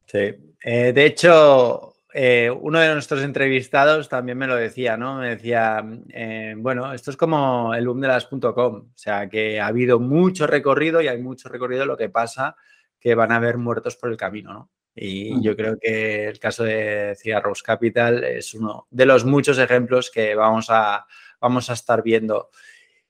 Sí. 0.06 0.56
Eh, 0.64 0.94
de 0.94 1.06
hecho, 1.06 1.89
eh, 2.14 2.50
uno 2.50 2.80
de 2.80 2.94
nuestros 2.94 3.24
entrevistados 3.24 4.10
también 4.10 4.38
me 4.38 4.48
lo 4.48 4.56
decía, 4.56 4.98
¿no? 4.98 5.20
Me 5.20 5.30
decía, 5.30 5.84
eh, 6.10 6.56
bueno, 6.58 6.92
esto 6.94 7.12
es 7.12 7.18
como 7.18 7.74
el 7.76 7.88
boom 7.88 8.02
de 8.02 8.08
las 8.08 8.26
.com, 8.26 8.76
o 8.76 8.92
sea, 8.96 9.30
que 9.30 9.60
ha 9.60 9.68
habido 9.68 10.00
mucho 10.00 10.48
recorrido 10.48 11.02
y 11.02 11.08
hay 11.08 11.22
mucho 11.22 11.50
recorrido, 11.50 11.86
lo 11.86 11.98
que 11.98 12.10
pasa 12.10 12.56
que 13.00 13.16
van 13.16 13.32
a 13.32 13.38
haber 13.38 13.58
muertos 13.58 13.96
por 13.96 14.10
el 14.10 14.18
camino, 14.18 14.54
¿no? 14.54 14.72
Y 14.96 15.36
mm. 15.36 15.42
yo 15.42 15.56
creo 15.56 15.78
que 15.80 16.28
el 16.28 16.40
caso 16.40 16.64
de 16.64 17.16
Rose 17.42 17.64
Capital 17.64 18.24
es 18.24 18.54
uno 18.54 18.88
de 18.90 19.06
los 19.06 19.24
muchos 19.24 19.58
ejemplos 19.60 20.12
que 20.12 20.36
vamos 20.36 20.68
a, 20.70 21.06
vamos 21.40 21.70
a 21.70 21.74
estar 21.74 22.04
viendo. 22.04 22.50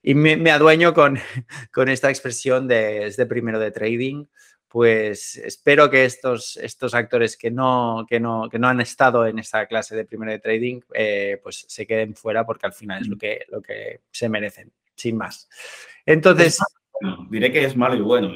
Y 0.01 0.13
me, 0.13 0.51
adueño 0.51 0.93
con, 0.93 1.17
con, 1.73 1.89
esta 1.89 2.09
expresión 2.09 2.67
de, 2.67 3.07
es 3.07 3.17
de 3.17 3.25
primero 3.25 3.59
de 3.59 3.71
trading, 3.71 4.25
pues 4.69 5.35
espero 5.37 5.89
que 5.89 6.05
estos, 6.05 6.55
estos 6.57 6.93
actores 6.93 7.35
que 7.35 7.49
no, 7.49 8.05
que, 8.07 8.19
no, 8.19 8.47
que 8.49 8.59
no 8.59 8.67
han 8.67 8.79
estado 8.79 9.25
en 9.25 9.39
esta 9.39 9.65
clase 9.65 9.95
de 9.95 10.05
primero 10.05 10.31
de 10.31 10.39
trading, 10.39 10.79
eh, 10.93 11.39
pues 11.41 11.65
se 11.67 11.87
queden 11.87 12.15
fuera 12.15 12.45
porque 12.45 12.67
al 12.67 12.73
final 12.73 13.01
es 13.01 13.07
lo 13.07 13.17
que, 13.17 13.45
lo 13.49 13.61
que 13.61 14.01
se 14.11 14.29
merecen, 14.29 14.71
sin 14.95 15.17
más. 15.17 15.49
Entonces... 16.05 16.59
diré 17.29 17.51
que 17.51 17.65
es 17.65 17.75
malo 17.75 17.95
y 17.95 18.01
bueno. 18.01 18.29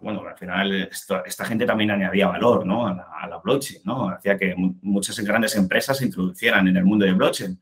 Bueno, 0.00 0.26
al 0.26 0.38
final 0.38 0.88
esta 1.26 1.44
gente 1.44 1.66
también 1.66 1.90
añadía 1.90 2.28
valor 2.28 2.64
¿no? 2.64 2.86
a, 2.86 3.26
la, 3.28 3.36
blockchain, 3.36 3.82
¿no? 3.84 4.08
Hacía 4.08 4.38
que 4.38 4.54
muchas 4.56 5.18
grandes 5.20 5.54
empresas 5.56 5.98
se 5.98 6.06
introducieran 6.06 6.68
en 6.68 6.76
el 6.78 6.86
mundo 6.86 7.04
de 7.04 7.12
blockchain, 7.12 7.60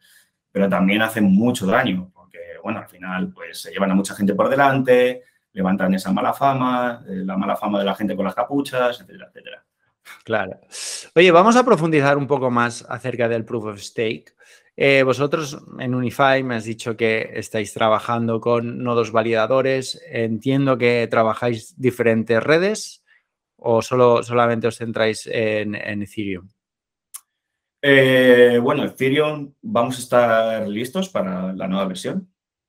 pero 0.52 0.68
también 0.68 1.02
hacen 1.02 1.24
mucho 1.24 1.66
daño 1.66 2.12
porque, 2.14 2.38
bueno, 2.62 2.78
al 2.78 2.88
final 2.88 3.32
pues 3.32 3.62
se 3.62 3.72
llevan 3.72 3.90
a 3.90 3.96
mucha 3.96 4.14
gente 4.14 4.34
por 4.34 4.48
delante, 4.48 5.24
levantan 5.58 5.92
esa 5.92 6.12
mala 6.12 6.32
fama, 6.32 7.02
eh, 7.08 7.22
la 7.24 7.36
mala 7.36 7.56
fama 7.56 7.80
de 7.80 7.84
la 7.84 7.96
gente 7.96 8.14
con 8.14 8.24
las 8.24 8.34
capuchas, 8.34 9.00
etcétera, 9.00 9.26
etcétera. 9.26 9.64
Claro. 10.24 10.60
Oye, 11.16 11.32
vamos 11.32 11.56
a 11.56 11.64
profundizar 11.64 12.16
un 12.16 12.28
poco 12.28 12.48
más 12.48 12.86
acerca 12.88 13.28
del 13.28 13.44
proof 13.44 13.64
of 13.64 13.80
stake. 13.80 14.36
Eh, 14.76 15.02
vosotros 15.02 15.58
en 15.80 15.96
Unify 15.96 16.44
me 16.44 16.54
has 16.54 16.64
dicho 16.64 16.96
que 16.96 17.32
estáis 17.34 17.74
trabajando 17.74 18.40
con 18.40 18.84
nodos 18.84 19.10
validadores. 19.10 20.00
Entiendo 20.08 20.78
que 20.78 21.08
trabajáis 21.10 21.74
diferentes 21.76 22.40
redes 22.40 23.04
o 23.56 23.82
solo, 23.82 24.22
solamente 24.22 24.68
os 24.68 24.76
centráis 24.76 25.26
en, 25.26 25.74
Ethereum. 25.74 26.48
Eh, 27.82 28.60
bueno, 28.62 28.84
Ethereum 28.84 29.52
vamos 29.60 29.96
a 29.96 30.02
estar 30.02 30.68
listos 30.68 31.08
para 31.08 31.52
la 31.52 31.66
nueva 31.66 31.86
versión 31.86 32.28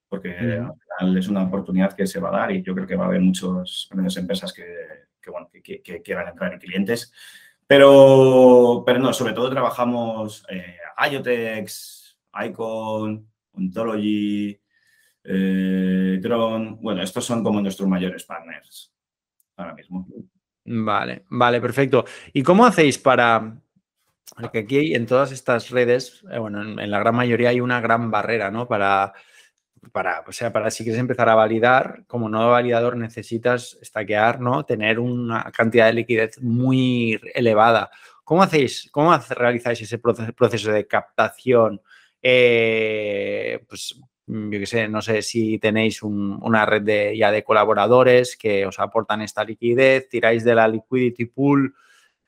porque 0.10 0.36
es 1.00 1.28
una 1.28 1.44
oportunidad 1.44 1.94
que 1.94 2.08
se 2.08 2.20
va 2.20 2.30
a 2.30 2.40
dar 2.40 2.52
y 2.52 2.62
yo 2.62 2.74
creo 2.74 2.88
que 2.88 2.96
va 2.96 3.06
a 3.06 3.08
haber 3.08 3.22
muchas 3.22 3.88
grandes 3.90 4.18
empresas 4.18 4.54
que, 4.54 4.66
que, 5.64 6.02
quieran 6.02 6.28
entrar 6.28 6.54
en 6.54 6.60
clientes. 6.60 7.14
Pero, 7.66 8.84
pero 8.86 9.00
no, 9.00 9.14
sobre 9.14 9.34
todo 9.34 9.50
trabajamos 9.50 10.46
eh, 10.50 10.78
IoTex, 11.12 12.18
Icon, 12.46 13.28
Ontology, 13.54 14.60
eh, 15.24 16.20
Drone. 16.22 16.78
Bueno, 16.82 17.04
estos 17.04 17.26
son 17.26 17.44
como 17.44 17.62
nuestros 17.62 17.88
mayores 17.88 18.24
partners 18.24 18.92
ahora 19.56 19.74
mismo. 19.74 20.08
Vale, 20.66 21.26
vale, 21.30 21.62
perfecto. 21.62 22.06
¿Y 22.34 22.44
cómo 22.44 22.66
hacéis 22.66 22.98
para, 22.98 23.60
porque 24.40 24.60
aquí 24.60 24.94
en 24.94 25.06
todas 25.06 25.32
estas 25.32 25.70
redes, 25.70 26.24
eh, 26.32 26.38
bueno, 26.40 26.62
en, 26.62 26.92
la 26.92 27.00
gran 27.00 27.16
mayoría 27.16 27.50
hay 27.50 27.62
una 27.62 27.82
gran 27.82 28.12
barrera, 28.12 28.52
¿no? 28.52 28.68
Para 28.68 29.14
para, 29.92 30.24
o 30.28 30.32
sea, 30.32 30.52
para 30.52 30.72
si 30.72 30.84
quieres 30.84 31.00
empezar 31.00 31.30
a 31.30 31.36
validar, 31.36 32.04
como 32.08 32.30
nodo 32.30 32.52
validador 32.52 32.98
necesitas 32.98 33.78
stackear, 33.84 34.40
¿no? 34.40 34.66
Tener 34.66 35.00
una 35.00 35.52
cantidad 35.52 35.88
de 35.88 35.94
liquidez 35.94 36.42
muy 36.42 37.20
elevada. 37.34 37.90
¿Cómo 38.24 38.44
hacéis, 38.44 38.90
cómo 38.92 39.18
realizáis 39.30 39.82
ese 39.82 39.98
proceso 39.98 40.72
de 40.72 40.88
captación? 40.88 41.82
Eh, 42.22 43.64
pues 43.68 44.00
yo 44.30 44.60
qué 44.60 44.66
sé, 44.68 44.88
no 44.88 45.02
sé 45.02 45.24
si 45.24 45.58
tenéis 45.58 46.04
una 46.04 46.66
red 46.66 46.84
de, 46.84 47.18
ya 47.18 47.32
de 47.32 47.44
colaboradores 47.44 48.38
que 48.38 48.66
os 48.66 48.78
aportan 48.80 49.22
esta 49.22 49.44
liquidez, 49.44 50.08
tiráis 50.08 50.44
de 50.44 50.54
la 50.54 50.68
liquidity 50.68 51.26
pool 51.26 51.74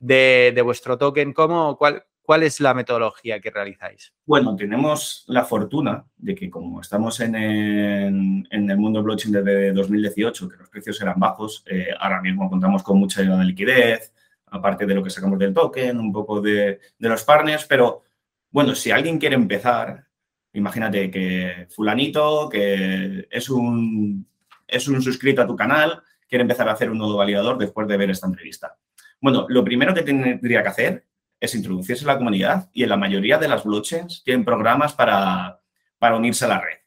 de, 0.00 0.60
vuestro 0.64 0.98
token, 0.98 1.32
¿cómo, 1.32 1.76
cuál, 1.78 2.04
¿cuál 2.22 2.42
es 2.42 2.60
la 2.60 2.74
metodología 2.74 3.40
que 3.40 3.50
realizáis? 3.50 4.12
Bueno, 4.24 4.56
tenemos 4.56 5.24
la 5.26 5.44
fortuna 5.44 6.04
de 6.16 6.34
que 6.34 6.50
como 6.50 6.80
estamos 6.80 7.20
en, 7.20 7.34
el 7.34 8.76
mundo 8.76 9.02
blockchain 9.02 9.32
desde 9.32 9.72
2018, 9.72 10.48
que 10.48 10.56
los 10.56 10.68
precios 10.68 11.00
eran 11.00 11.18
bajos, 11.18 11.64
eh, 11.66 11.88
ahora 11.98 12.22
mismo 12.22 12.48
contamos 12.48 12.82
con 12.82 12.98
mucha 12.98 13.22
de 13.22 13.44
liquidez, 13.44 14.12
aparte 14.46 14.86
de 14.86 14.94
lo 14.94 15.02
que 15.02 15.10
sacamos 15.10 15.38
del 15.38 15.54
token, 15.54 15.98
un 15.98 16.12
poco 16.12 16.40
de, 16.40 16.80
de 16.98 17.08
los 17.08 17.24
partners, 17.24 17.66
pero 17.66 18.02
bueno, 18.50 18.74
si 18.74 18.90
alguien 18.90 19.18
quiere 19.18 19.34
empezar, 19.34 20.04
imagínate 20.52 21.10
que 21.10 21.66
fulanito, 21.70 22.48
que 22.48 23.26
es 23.30 23.48
un, 23.48 24.26
es 24.66 24.88
un 24.88 25.00
suscrito 25.02 25.42
a 25.42 25.46
tu 25.46 25.56
canal, 25.56 26.02
quiere 26.28 26.42
empezar 26.42 26.68
a 26.68 26.72
hacer 26.72 26.90
un 26.90 26.98
nodo 26.98 27.16
validador 27.16 27.58
después 27.58 27.88
de 27.88 27.96
ver 27.96 28.10
esta 28.10 28.26
entrevista. 28.26 28.76
Bueno, 29.20 29.46
lo 29.48 29.64
primero 29.64 29.94
que 29.94 30.02
tendría 30.02 30.62
que 30.62 30.68
hacer 30.68 31.04
es 31.42 31.56
introducirse 31.56 32.04
en 32.04 32.06
la 32.06 32.18
comunidad 32.18 32.70
y 32.72 32.84
en 32.84 32.88
la 32.88 32.96
mayoría 32.96 33.36
de 33.36 33.48
las 33.48 33.64
blockchains 33.64 34.22
tienen 34.22 34.44
programas 34.44 34.92
para, 34.92 35.60
para 35.98 36.16
unirse 36.16 36.44
a 36.44 36.48
la 36.48 36.60
red. 36.60 36.78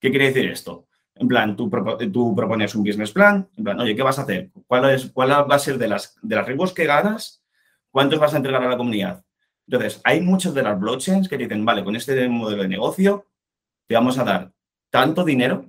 ¿Qué 0.00 0.08
quiere 0.08 0.28
decir 0.28 0.50
esto? 0.50 0.86
En 1.14 1.28
plan, 1.28 1.54
tú, 1.54 1.70
tú, 2.10 2.34
propones 2.34 2.74
un 2.74 2.82
business 2.82 3.12
plan, 3.12 3.46
en 3.58 3.62
plan, 3.62 3.78
oye, 3.78 3.94
¿qué 3.94 4.02
vas 4.02 4.18
a 4.18 4.22
hacer? 4.22 4.48
¿Cuál, 4.66 4.88
es, 4.88 5.12
va 5.14 5.54
a 5.54 5.58
ser 5.58 5.76
de 5.76 5.86
las, 5.86 6.16
de 6.22 6.34
las 6.34 6.72
que 6.72 6.86
ganas? 6.86 7.44
¿Cuántos 7.90 8.18
vas 8.18 8.32
a 8.32 8.38
entregar 8.38 8.62
a 8.62 8.70
la 8.70 8.78
comunidad? 8.78 9.22
Entonces, 9.66 10.00
hay 10.02 10.22
muchas 10.22 10.54
de 10.54 10.62
las 10.62 10.80
blockchains 10.80 11.28
que 11.28 11.36
dicen, 11.36 11.62
vale, 11.66 11.84
con 11.84 11.94
este 11.94 12.26
modelo 12.26 12.62
de 12.62 12.68
negocio 12.68 13.26
te 13.86 13.96
vamos 13.96 14.16
a 14.16 14.24
dar 14.24 14.50
tanto 14.88 15.24
dinero, 15.24 15.66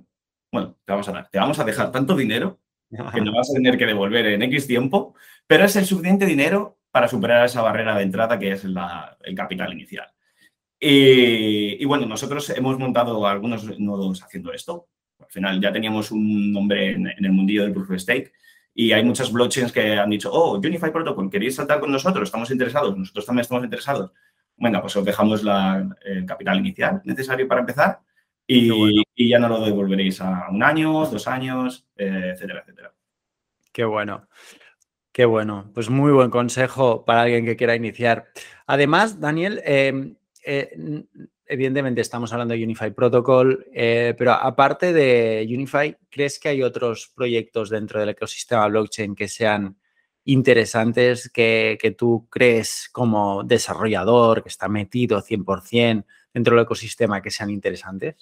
bueno, 0.50 0.78
te 0.86 0.92
vamos 0.92 1.06
a 1.06 1.12
dar, 1.12 1.28
te 1.28 1.38
vamos 1.38 1.58
a 1.58 1.64
dejar 1.64 1.92
tanto 1.92 2.16
dinero 2.16 2.58
que 2.88 3.20
no 3.20 3.34
vas 3.34 3.50
a 3.50 3.54
tener 3.54 3.76
que 3.76 3.84
devolver 3.84 4.24
en 4.24 4.42
X 4.42 4.66
tiempo, 4.66 5.14
pero 5.46 5.66
es 5.66 5.76
el 5.76 5.84
suficiente 5.84 6.24
dinero 6.24 6.78
para 6.92 7.08
superar 7.08 7.44
esa 7.44 7.62
barrera 7.62 7.96
de 7.96 8.04
entrada 8.04 8.38
que 8.38 8.52
es 8.52 8.64
el 8.64 9.34
capital 9.34 9.72
inicial. 9.72 10.06
Y, 10.78 11.84
bueno, 11.84 12.06
nosotros 12.06 12.50
hemos 12.50 12.78
montado 12.78 13.26
algunos 13.26 13.78
nodos 13.78 14.22
haciendo 14.22 14.52
esto. 14.52 14.88
Al 15.20 15.30
final 15.30 15.60
ya 15.60 15.72
teníamos 15.72 16.10
un 16.10 16.52
nombre 16.52 16.90
en, 16.90 17.06
el 17.06 17.32
mundillo 17.32 17.62
del 17.62 17.72
proof 17.72 17.90
of 17.90 17.98
stake 17.98 18.32
y 18.74 18.92
hay 18.92 19.04
muchas 19.04 19.32
blockchains 19.32 19.72
que 19.72 19.94
han 19.94 20.10
dicho, 20.10 20.30
oh, 20.32 20.56
Unify 20.58 20.92
Protocol, 20.92 21.30
¿queréis 21.30 21.54
saltar 21.54 21.78
con 21.78 21.92
nosotros? 21.92 22.28
Estamos 22.28 22.50
interesados, 22.50 22.96
nosotros 22.96 23.24
también 23.24 23.42
estamos 23.42 23.64
interesados. 23.64 24.10
Bueno, 24.56 24.80
pues 24.80 24.96
os 24.96 25.04
dejamos 25.04 25.44
la, 25.44 25.88
el 26.04 26.26
capital 26.26 26.58
inicial 26.58 27.00
necesario 27.04 27.46
para 27.46 27.60
empezar 27.60 28.00
y, 28.46 29.28
ya 29.28 29.38
no 29.38 29.48
lo 29.48 29.64
devolveréis 29.64 30.20
a 30.20 30.48
un 30.50 30.62
año, 30.62 30.92
dos 31.06 31.28
años, 31.28 31.86
eh, 31.96 32.32
etcétera, 32.34 32.60
etcétera. 32.60 32.92
Qué 33.72 33.84
bueno. 33.84 34.26
Qué 35.12 35.26
bueno, 35.26 35.70
pues 35.74 35.90
muy 35.90 36.10
buen 36.10 36.30
consejo 36.30 37.04
para 37.04 37.22
alguien 37.22 37.44
que 37.44 37.54
quiera 37.54 37.76
iniciar. 37.76 38.28
Además, 38.66 39.20
Daniel, 39.20 39.60
em, 39.62 40.16
eh, 40.42 40.74
evidentemente 41.44 42.00
estamos 42.00 42.32
hablando 42.32 42.54
de 42.54 42.64
Unify 42.64 42.90
Protocol, 42.92 43.66
eh, 43.74 44.14
pero 44.16 44.32
aparte 44.32 44.94
de 44.94 45.46
Unify, 45.46 45.94
¿crees 46.08 46.38
que 46.38 46.48
hay 46.48 46.62
otros 46.62 47.12
proyectos 47.14 47.68
dentro 47.68 48.00
del 48.00 48.08
ecosistema 48.08 48.66
blockchain 48.68 49.14
que 49.14 49.28
sean 49.28 49.76
interesantes, 50.24 51.28
que, 51.28 51.94
tú 51.98 52.26
crees 52.30 52.88
como 52.90 53.44
desarrollador, 53.44 54.42
que 54.42 54.48
está 54.48 54.66
metido 54.68 55.20
100% 55.20 56.06
dentro 56.32 56.56
del 56.56 56.64
ecosistema, 56.64 57.20
que 57.20 57.30
sean 57.30 57.50
interesantes? 57.50 58.16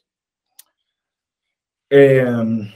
Em, 1.89 2.69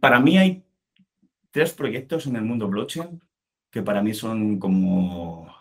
para 0.00 0.18
mí 0.18 0.38
hay 0.38 0.67
tres 1.50 1.72
proyectos 1.72 2.26
en 2.26 2.36
el 2.36 2.42
mundo 2.42 2.68
blockchain 2.68 3.20
que 3.70 3.82
para 3.82 4.02
mí 4.02 4.14
son 4.14 4.58
como 4.58 5.54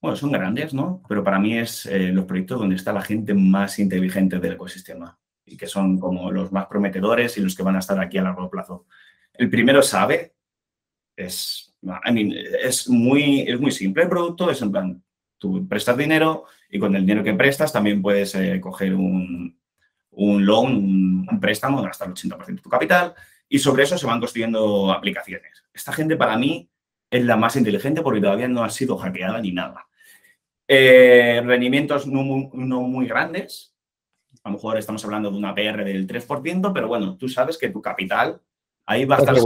bueno, 0.00 0.16
son 0.16 0.30
grandes, 0.30 0.74
¿no? 0.74 1.02
Pero 1.08 1.24
para 1.24 1.38
mí 1.38 1.58
es 1.58 1.86
eh, 1.86 2.12
los 2.12 2.26
proyectos 2.26 2.60
donde 2.60 2.76
está 2.76 2.92
la 2.92 3.02
gente 3.02 3.34
más 3.34 3.78
inteligente 3.78 4.38
del 4.38 4.52
ecosistema 4.52 5.18
y 5.44 5.56
que 5.56 5.66
son 5.66 5.98
como 5.98 6.30
los 6.30 6.52
más 6.52 6.66
prometedores 6.66 7.36
y 7.36 7.40
los 7.40 7.54
que 7.54 7.62
van 7.62 7.76
a 7.76 7.80
estar 7.80 7.98
aquí 7.98 8.18
a 8.18 8.22
largo 8.22 8.50
plazo. 8.50 8.86
El 9.32 9.50
primero 9.50 9.82
sabe, 9.82 10.34
es, 11.16 11.74
es, 12.62 12.88
muy, 12.88 13.42
es 13.42 13.58
muy 13.58 13.70
simple 13.70 14.04
el 14.04 14.08
producto, 14.08 14.50
es 14.50 14.60
en 14.62 14.72
plan, 14.72 15.02
tú 15.38 15.66
prestas 15.66 15.96
dinero 15.96 16.44
y 16.70 16.78
con 16.78 16.94
el 16.94 17.02
dinero 17.02 17.24
que 17.24 17.34
prestas 17.34 17.72
también 17.72 18.02
puedes 18.02 18.34
eh, 18.34 18.60
coger 18.60 18.94
un, 18.94 19.58
un 20.10 20.46
loan, 20.46 20.76
un, 20.76 21.28
un 21.30 21.40
préstamo 21.40 21.84
hasta 21.84 22.04
el 22.04 22.12
80% 22.12 22.46
de 22.46 22.54
tu 22.56 22.68
capital 22.68 23.14
y 23.48 23.58
sobre 23.58 23.84
eso 23.84 23.96
se 23.96 24.06
van 24.06 24.20
construyendo 24.20 24.92
aplicaciones. 24.92 25.64
Esta 25.72 25.92
gente 25.92 26.16
para 26.16 26.36
mí 26.36 26.68
es 27.10 27.24
la 27.24 27.36
más 27.36 27.56
inteligente 27.56 28.02
porque 28.02 28.20
todavía 28.20 28.48
no 28.48 28.64
ha 28.64 28.70
sido 28.70 28.96
hackeada 28.96 29.40
ni 29.40 29.52
nada. 29.52 29.86
Eh, 30.68 31.40
rendimientos 31.44 32.06
no 32.06 32.22
muy, 32.24 33.06
grandes. 33.06 33.74
A 34.42 34.48
lo 34.48 34.54
mejor 34.54 34.76
estamos 34.76 35.04
hablando 35.04 35.30
de 35.30 35.36
una 35.36 35.54
PR 35.54 35.84
del 35.84 36.06
3%, 36.06 36.72
pero 36.72 36.88
bueno, 36.88 37.16
tú 37.16 37.28
sabes 37.28 37.56
que 37.56 37.68
tu 37.68 37.80
capital 37.80 38.40
ahí 38.84 39.04
va 39.04 39.16
a 39.16 39.18
estar. 39.20 39.36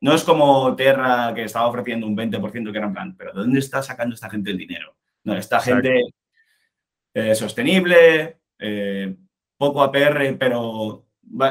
No 0.00 0.14
es 0.14 0.24
como 0.24 0.74
Terra 0.74 1.32
que 1.34 1.44
estaba 1.44 1.68
ofreciendo 1.68 2.06
un 2.06 2.16
20% 2.16 2.72
que 2.72 2.78
era 2.78 2.88
en 2.88 2.92
plan, 2.92 3.16
pero 3.16 3.32
¿de 3.32 3.40
dónde 3.40 3.60
está 3.60 3.82
sacando 3.82 4.14
esta 4.14 4.28
gente 4.28 4.50
el 4.50 4.58
dinero? 4.58 4.96
No, 5.24 5.36
esta 5.36 5.60
gente 5.60 6.02
eh, 7.14 7.34
sostenible, 7.34 8.40
eh, 8.58 9.14
poco 9.56 9.82
APR, 9.82 10.36
pero 10.38 11.06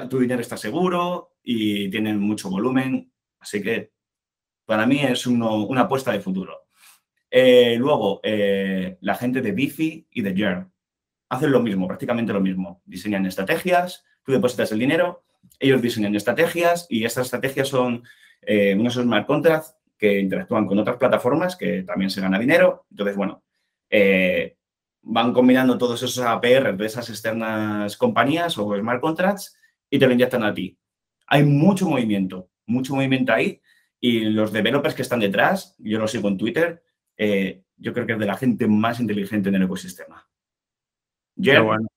tu 0.10 0.20
dinero 0.20 0.42
está 0.42 0.58
seguro 0.58 1.31
y 1.44 1.90
tienen 1.90 2.20
mucho 2.20 2.50
volumen. 2.50 3.12
Así 3.40 3.62
que 3.62 3.92
para 4.66 4.86
mí 4.86 5.02
es 5.02 5.28
una 5.28 5.82
apuesta 5.82 6.12
de 6.12 6.22
futuro. 6.22 6.62
Eh, 7.30 7.78
luego, 7.80 8.20
eh, 8.24 8.98
la 9.00 9.16
gente 9.16 9.42
de 9.42 9.54
Bifi 9.54 10.06
y 10.12 10.22
de 10.22 10.34
Yearn 10.34 10.72
hacen 11.30 11.52
lo 11.52 11.62
mismo, 11.62 11.88
prácticamente 11.88 12.34
lo 12.34 12.42
mismo. 12.42 12.82
Diseñan 12.86 13.26
estrategias, 13.26 14.04
tú 14.24 14.34
depositas 14.34 14.72
el 14.74 14.80
dinero, 14.80 15.24
ellos 15.58 15.82
diseñan 15.82 16.14
estrategias 16.16 16.88
y 16.90 17.06
estas 17.06 17.28
estrategias 17.28 17.70
son 17.70 18.04
eh, 18.42 18.76
unos 18.78 18.96
smart 18.96 19.26
contracts 19.26 19.76
que 19.98 20.20
interactúan 20.20 20.68
con 20.68 20.78
otras 20.80 20.98
plataformas 20.98 21.56
que 21.56 21.84
también 21.84 22.10
se 22.10 22.20
gana 22.20 22.38
dinero. 22.38 22.86
Entonces, 22.92 23.16
bueno, 23.16 23.44
van 25.04 25.34
combinando 25.34 25.78
todos 25.78 26.04
esos 26.04 26.24
APR 26.26 26.76
de 26.76 26.86
esas 26.86 27.10
externas 27.10 27.96
compañías 27.96 28.58
o 28.58 28.76
smart 28.78 29.00
contracts 29.00 29.58
y 29.90 30.00
te 30.00 30.08
lo 30.08 30.14
inyectan 30.14 30.44
a 30.44 30.54
ti. 30.54 30.78
Hay 31.34 31.44
mucho 31.44 31.88
movimiento, 31.88 32.50
mucho 32.66 32.94
movimiento 32.94 33.32
ahí 33.32 33.62
y 34.02 34.26
los 34.26 34.52
developers 34.52 34.94
que 34.94 35.02
están 35.02 35.22
detrás, 35.22 35.76
yo 35.80 35.98
lo 35.98 36.06
sigo 36.06 36.28
en 36.28 36.38
Twitter, 36.38 36.84
eh, 37.16 37.64
yo 37.78 37.94
creo 37.94 38.06
que 38.06 38.14
es 38.14 38.20
de 38.20 38.26
la 38.26 38.36
gente 38.36 38.68
más 38.68 39.00
inteligente 39.00 39.48
en 39.48 39.56
el 39.56 39.64
ecosistema. 39.64 40.28
qué 41.42 41.58
bueno. 41.58 41.88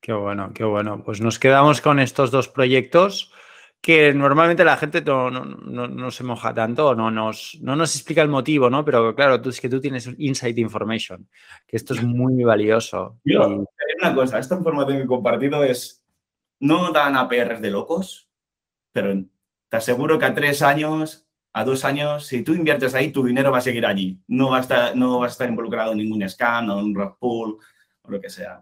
Qué 0.00 0.12
bueno, 0.12 0.52
qué 0.52 0.64
bueno. 0.64 1.04
Pues 1.04 1.20
nos 1.20 1.38
quedamos 1.38 1.80
con 1.80 2.00
estos 2.00 2.32
dos 2.32 2.48
proyectos 2.48 3.32
que 3.80 4.12
normalmente 4.12 4.64
la 4.64 4.76
gente 4.76 5.02
no, 5.02 6.10
se 6.10 6.24
moja 6.24 6.52
tanto, 6.52 6.96
no 6.96 7.12
nos, 7.12 7.56
no 7.62 7.76
nos 7.76 7.94
explica 7.94 8.22
el 8.22 8.28
motivo, 8.28 8.68
¿no? 8.68 8.84
Pero 8.84 9.14
claro, 9.14 9.40
tú 9.40 9.50
es 9.50 9.60
que 9.60 9.68
tú 9.68 9.80
tienes 9.80 10.10
insight 10.18 10.58
information, 10.58 11.28
que 11.68 11.76
esto 11.76 11.94
es 11.94 12.02
muy 12.02 12.42
valioso. 12.42 13.20
Yo, 13.24 13.64
una 14.02 14.14
cosa, 14.14 14.40
esta 14.40 14.56
información 14.56 14.98
que 14.98 15.04
he 15.04 15.06
compartido 15.06 15.62
es, 15.62 16.03
no 16.64 16.92
dan 16.92 17.16
APRs 17.16 17.60
de 17.60 17.70
locos, 17.70 18.28
pero 18.92 19.14
te 19.68 19.76
aseguro 19.76 20.18
que 20.18 20.24
a 20.24 20.34
tres 20.34 20.62
años 20.62 21.24
a 21.56 21.64
dos 21.64 21.84
años, 21.84 22.26
si 22.26 22.42
tú 22.42 22.52
inviertes 22.52 22.94
ahí, 22.94 23.12
tu 23.12 23.24
dinero 23.24 23.52
va 23.52 23.58
a 23.58 23.60
seguir 23.60 23.86
allí. 23.86 24.18
No 24.26 24.50
va 24.50 24.58
a 24.58 24.60
estar, 24.60 24.96
no 24.96 25.20
va 25.20 25.26
a 25.26 25.28
estar 25.28 25.48
involucrado 25.48 25.92
en 25.92 25.98
ningún 25.98 26.28
scam 26.28 26.68
o 26.68 26.78
un 26.78 26.94
rock 26.94 27.16
pool 27.20 27.58
o 28.02 28.10
lo 28.10 28.20
que 28.20 28.28
sea. 28.28 28.60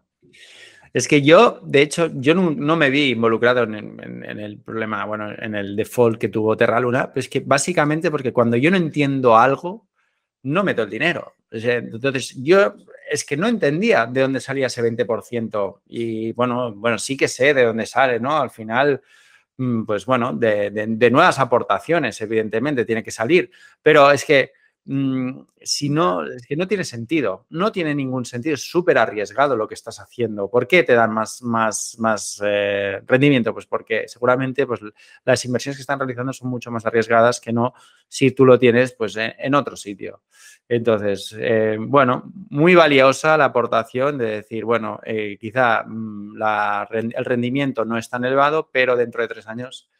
Es 0.92 1.08
que 1.08 1.22
yo, 1.22 1.60
de 1.62 1.80
hecho, 1.80 2.10
yo 2.12 2.34
no, 2.34 2.76
me 2.76 2.90
vi 2.90 3.12
involucrado 3.12 3.62
en, 3.62 4.38
el 4.38 4.58
problema, 4.58 5.06
bueno, 5.06 5.30
en 5.38 5.54
el 5.54 5.74
default 5.74 6.18
que 6.18 6.28
tuvo 6.28 6.54
Terra 6.54 6.80
Luna, 6.80 7.08
pero 7.08 7.20
es 7.20 7.30
que 7.30 7.40
básicamente 7.40 8.10
porque 8.10 8.34
cuando 8.34 8.58
yo 8.58 8.70
no 8.70 8.76
entiendo 8.76 9.38
algo, 9.38 9.88
no 10.42 10.62
meto 10.62 10.82
el 10.82 10.90
dinero. 10.90 11.32
Entonces, 11.50 12.34
yo 12.42 12.74
es 13.12 13.24
que 13.24 13.36
no 13.36 13.46
entendía 13.46 14.06
de 14.06 14.22
dónde 14.22 14.40
salía 14.40 14.66
ese 14.66 14.82
20% 14.82 15.80
y 15.86 16.32
bueno, 16.32 16.72
bueno, 16.74 16.98
sí 16.98 17.16
que 17.16 17.28
sé 17.28 17.54
de 17.54 17.64
dónde 17.64 17.86
sale, 17.86 18.18
¿no? 18.20 18.36
Al 18.38 18.50
final, 18.50 19.02
Mm, 19.62 19.84
pues 19.84 20.06
bueno, 20.06 20.32
de, 20.32 21.10
nuevas 21.10 21.38
aportaciones, 21.38 22.20
evidentemente, 22.20 22.84
tiene 22.84 23.02
que 23.02 23.10
salir. 23.10 23.50
Pero 23.82 24.10
es 24.10 24.24
que 24.24 24.52
mm, 24.84 25.40
si 25.60 25.88
no, 25.88 26.24
es 26.24 26.46
que 26.46 26.56
no 26.56 26.66
tiene 26.66 26.84
sentido, 26.84 27.46
no 27.50 27.72
tiene 27.72 27.94
ningún 27.94 28.24
sentido, 28.24 28.54
es 28.54 28.68
súper 28.68 28.98
arriesgado 28.98 29.56
lo 29.56 29.68
que 29.68 29.74
estás 29.74 30.00
haciendo. 30.00 30.48
¿Por 30.48 30.66
qué 30.66 30.82
te 30.82 30.94
dan 30.94 31.12
más, 31.12 31.42
más, 31.42 31.96
más 31.98 32.40
eh, 32.44 33.00
rendimiento? 33.06 33.52
Pues 33.52 33.66
porque 33.66 34.08
seguramente 34.08 34.66
pues, 34.66 34.80
las 35.24 35.44
inversiones 35.44 35.76
que 35.76 35.82
están 35.82 35.98
realizando 35.98 36.32
son 36.32 36.48
mucho 36.48 36.70
más 36.70 36.86
arriesgadas 36.86 37.40
que 37.40 37.52
no 37.52 37.74
si 38.08 38.30
tú 38.32 38.44
lo 38.44 38.58
tienes 38.58 38.92
pues, 38.92 39.16
en 39.16 39.54
otro 39.54 39.76
sitio. 39.76 40.22
Entonces, 40.68 41.36
eh, 41.38 41.76
bueno, 41.78 42.32
muy 42.48 42.74
valiosa 42.74 43.36
la 43.36 43.46
aportación 43.46 44.16
de 44.16 44.26
decir, 44.26 44.64
bueno, 44.64 45.00
eh, 45.04 45.36
quizá 45.38 45.84
mm, 45.86 46.40
el 46.90 47.24
rendimiento 47.24 47.84
no 47.84 47.98
es 47.98 48.08
tan 48.08 48.24
elevado, 48.24 48.70
pero 48.72 48.96
dentro 48.96 49.22
de 49.22 49.28
tres 49.28 49.46
años 49.46 49.90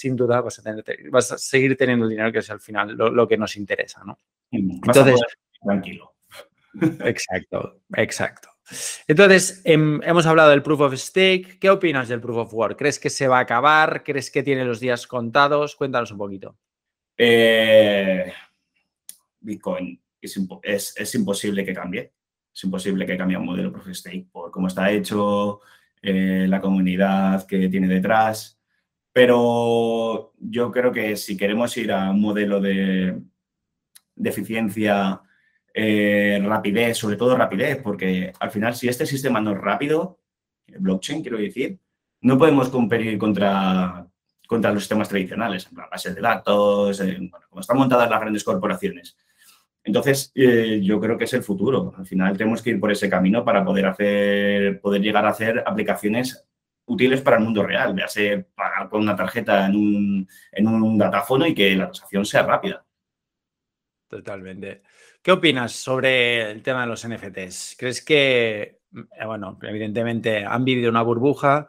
sin 0.00 0.16
duda 0.16 0.40
vas 0.40 0.58
a, 0.58 0.62
tener, 0.62 0.82
vas 1.10 1.30
a 1.30 1.36
seguir 1.36 1.76
teniendo 1.76 2.06
el 2.06 2.10
dinero 2.10 2.32
que 2.32 2.38
es 2.38 2.48
al 2.48 2.60
final 2.60 2.96
lo, 2.96 3.28
que 3.28 3.36
nos 3.36 3.54
interesa, 3.56 4.02
¿no? 4.02 4.18
Entonces, 4.50 5.20
tranquilo. 5.62 6.14
Exacto, 7.04 7.82
exacto. 7.94 8.48
Entonces, 9.06 9.60
em, 9.64 10.00
hemos 10.02 10.24
hablado 10.24 10.50
del 10.50 10.62
proof 10.62 10.80
of 10.80 10.94
stake. 10.94 11.58
¿Qué 11.58 11.68
opinas 11.68 12.08
del 12.08 12.20
proof 12.20 12.38
of 12.38 12.54
work? 12.54 12.78
¿Crees 12.78 12.98
que 12.98 13.10
se 13.10 13.28
va 13.28 13.38
a 13.38 13.42
acabar? 13.42 14.02
¿Crees 14.04 14.30
que 14.30 14.42
tiene 14.42 14.64
los 14.64 14.80
días 14.80 15.06
contados? 15.06 15.76
Cuéntanos 15.76 16.12
un 16.12 16.18
poquito. 16.18 16.56
Eh, 17.18 18.32
Bitcoin 19.40 20.00
es, 20.22 21.14
imposible 21.14 21.62
que 21.62 21.74
cambie. 21.74 22.12
Es 22.54 22.64
imposible 22.64 23.04
que 23.04 23.18
cambie 23.18 23.36
un 23.36 23.44
modelo 23.44 23.70
proof 23.70 23.88
of 23.88 23.94
stake 23.94 24.28
por 24.32 24.50
cómo 24.50 24.68
está 24.68 24.90
hecho, 24.90 25.60
eh, 26.00 26.46
la 26.48 26.60
comunidad 26.60 27.46
que 27.46 27.68
tiene 27.68 27.88
detrás. 27.88 28.59
Pero 29.12 30.32
yo 30.38 30.70
creo 30.70 30.92
que 30.92 31.16
si 31.16 31.36
queremos 31.36 31.76
ir 31.76 31.92
a 31.92 32.10
un 32.10 32.20
modelo 32.20 32.60
de, 32.60 33.20
eficiencia, 34.22 35.20
eh, 35.74 36.40
rapidez, 36.44 36.98
sobre 36.98 37.16
todo 37.16 37.36
rapidez, 37.36 37.80
porque 37.82 38.32
al 38.38 38.50
final 38.50 38.74
si 38.74 38.88
este 38.88 39.06
sistema 39.06 39.40
no 39.40 39.52
es 39.52 39.58
rápido, 39.58 40.20
blockchain 40.66 41.22
quiero 41.22 41.38
decir, 41.38 41.78
no 42.20 42.38
podemos 42.38 42.68
competir 42.68 43.18
contra, 43.18 44.06
contra 44.46 44.72
los 44.72 44.82
sistemas 44.82 45.08
tradicionales, 45.08 45.66
en 45.70 45.76
bases 45.76 46.14
de 46.14 46.20
datos, 46.20 47.02
como 47.48 47.60
están 47.60 47.78
montadas 47.78 48.10
las 48.10 48.20
grandes 48.20 48.44
corporaciones. 48.44 49.16
Entonces, 49.82 50.30
eh, 50.34 50.80
yo 50.82 51.00
creo 51.00 51.16
que 51.16 51.24
es 51.24 51.32
el 51.32 51.42
futuro. 51.42 51.94
Al 51.96 52.06
final 52.06 52.36
tenemos 52.36 52.62
que 52.62 52.70
ir 52.70 52.80
por 52.80 52.92
ese 52.92 53.08
camino 53.08 53.44
para 53.44 53.64
poder 53.64 53.86
hacer, 53.86 54.80
poder 54.80 55.00
llegar 55.00 55.24
a 55.24 55.30
hacer 55.30 55.64
aplicaciones 55.66 56.46
útiles 56.90 57.22
para 57.22 57.36
el 57.36 57.44
mundo 57.44 57.62
real, 57.62 57.94
véase 57.94 58.46
pagar 58.54 58.88
con 58.88 59.00
una 59.00 59.14
tarjeta 59.14 59.66
en 59.66 59.76
un, 59.76 60.28
en 60.50 60.66
un 60.66 60.98
datáfono 60.98 61.46
y 61.46 61.54
que 61.54 61.74
la 61.76 61.84
transacción 61.84 62.24
sea 62.24 62.42
rápida. 62.42 62.84
Totalmente. 64.08 64.82
¿Qué 65.22 65.30
opinas 65.30 65.72
sobre 65.72 66.50
el 66.50 66.62
tema 66.62 66.80
de 66.80 66.88
los 66.88 67.06
NFTs? 67.06 67.76
¿Crees 67.78 68.04
que, 68.04 68.60
eh, 68.60 69.24
bueno, 69.24 69.56
evidentemente 69.62 70.44
han 70.44 70.64
vivido 70.64 70.90
una 70.90 71.02
burbuja? 71.02 71.68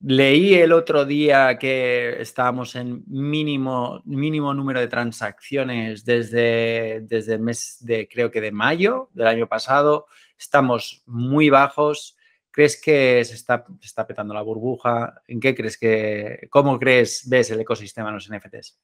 Leí 0.00 0.54
el 0.54 0.72
otro 0.72 1.04
día 1.04 1.56
que 1.58 2.20
estábamos 2.20 2.74
en 2.74 3.04
mínimo, 3.06 4.02
mínimo 4.04 4.52
número 4.52 4.80
de 4.80 4.88
transacciones 4.88 6.04
desde, 6.04 7.02
desde 7.02 7.34
el 7.34 7.40
mes 7.40 7.76
de, 7.80 8.08
creo 8.08 8.32
que 8.32 8.40
de 8.40 8.50
mayo 8.50 9.10
del 9.14 9.28
año 9.28 9.46
pasado. 9.46 10.06
Estamos 10.36 11.04
muy 11.06 11.50
bajos. 11.50 12.16
¿Crees 12.54 12.80
que 12.80 13.24
se 13.24 13.34
está, 13.34 13.66
está 13.82 14.06
petando 14.06 14.32
la 14.32 14.40
burbuja? 14.40 15.22
¿En 15.26 15.40
qué 15.40 15.56
crees 15.56 15.76
que, 15.76 16.46
cómo 16.50 16.78
crees, 16.78 17.28
ves 17.28 17.50
el 17.50 17.58
ecosistema 17.58 18.10
en 18.10 18.14
los 18.14 18.30
NFTs? 18.30 18.78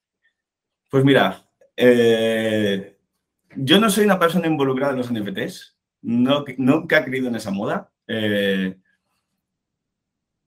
Pues 0.88 1.04
mira, 1.04 1.48
eh, 1.76 2.98
yo 3.54 3.78
no 3.78 3.88
soy 3.88 4.06
una 4.06 4.18
persona 4.18 4.48
involucrada 4.48 4.92
en 4.92 4.98
los 4.98 5.12
NFTs, 5.12 5.78
no, 6.02 6.44
nunca 6.58 6.98
he 6.98 7.04
creído 7.04 7.28
en 7.28 7.36
esa 7.36 7.52
moda. 7.52 7.92
Eh, 8.08 8.76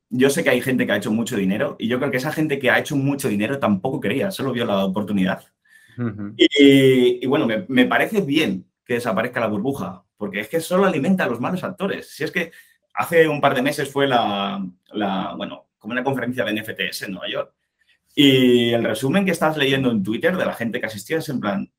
yo 0.09 0.29
sé 0.29 0.43
que 0.43 0.49
hay 0.49 0.59
gente 0.59 0.85
que 0.85 0.91
ha 0.91 0.97
hecho 0.97 1.11
mucho 1.11 1.37
dinero 1.37 1.77
y 1.79 1.87
yo 1.87 1.99
creo 1.99 2.11
que 2.11 2.17
esa 2.17 2.33
gente 2.33 2.59
que 2.59 2.71
ha 2.71 2.79
hecho 2.79 2.97
mucho 2.97 3.29
dinero 3.29 3.57
tampoco 3.57 4.01
quería, 4.01 4.31
solo 4.31 4.51
vio 4.51 4.65
la 4.65 4.83
oportunidad. 4.83 5.45
y, 6.35 7.25
bueno, 7.25 7.47
me, 7.47 7.63
me, 7.69 7.85
parece 7.85 8.19
bien 8.19 8.69
que 8.83 8.95
desaparezca 8.95 9.39
la 9.39 9.47
burbuja, 9.47 10.03
porque 10.17 10.41
es 10.41 10.49
que 10.49 10.59
solo 10.59 10.85
alimenta 10.85 11.23
a 11.23 11.29
los 11.29 11.39
malos 11.39 11.63
actores. 11.63 12.09
Si 12.09 12.25
es 12.25 12.31
que 12.31 12.51
hace 12.93 13.27
un 13.27 13.41
par 13.41 13.55
de 13.55 13.61
meses 13.61 13.89
fue 13.91 14.07
la, 14.07 14.63
bueno, 15.37 15.67
como 15.77 15.93
una 15.93 16.03
conferencia 16.03 16.45
de 16.45 16.53
NFTs 16.53 17.03
en 17.03 17.11
Nueva 17.11 17.29
York. 17.29 17.53
Y 18.15 18.73
el 18.73 18.83
resumen 18.83 19.25
que 19.25 19.31
estás 19.31 19.57
leyendo 19.57 19.89
en 19.89 20.03
Twitter 20.03 20.37
de 20.37 20.45
la 20.45 20.53
gente 20.53 20.79
que 20.79 20.85
asistía 20.85 21.17
es 21.17 21.29
en 21.29 21.39
plan, 21.39 21.71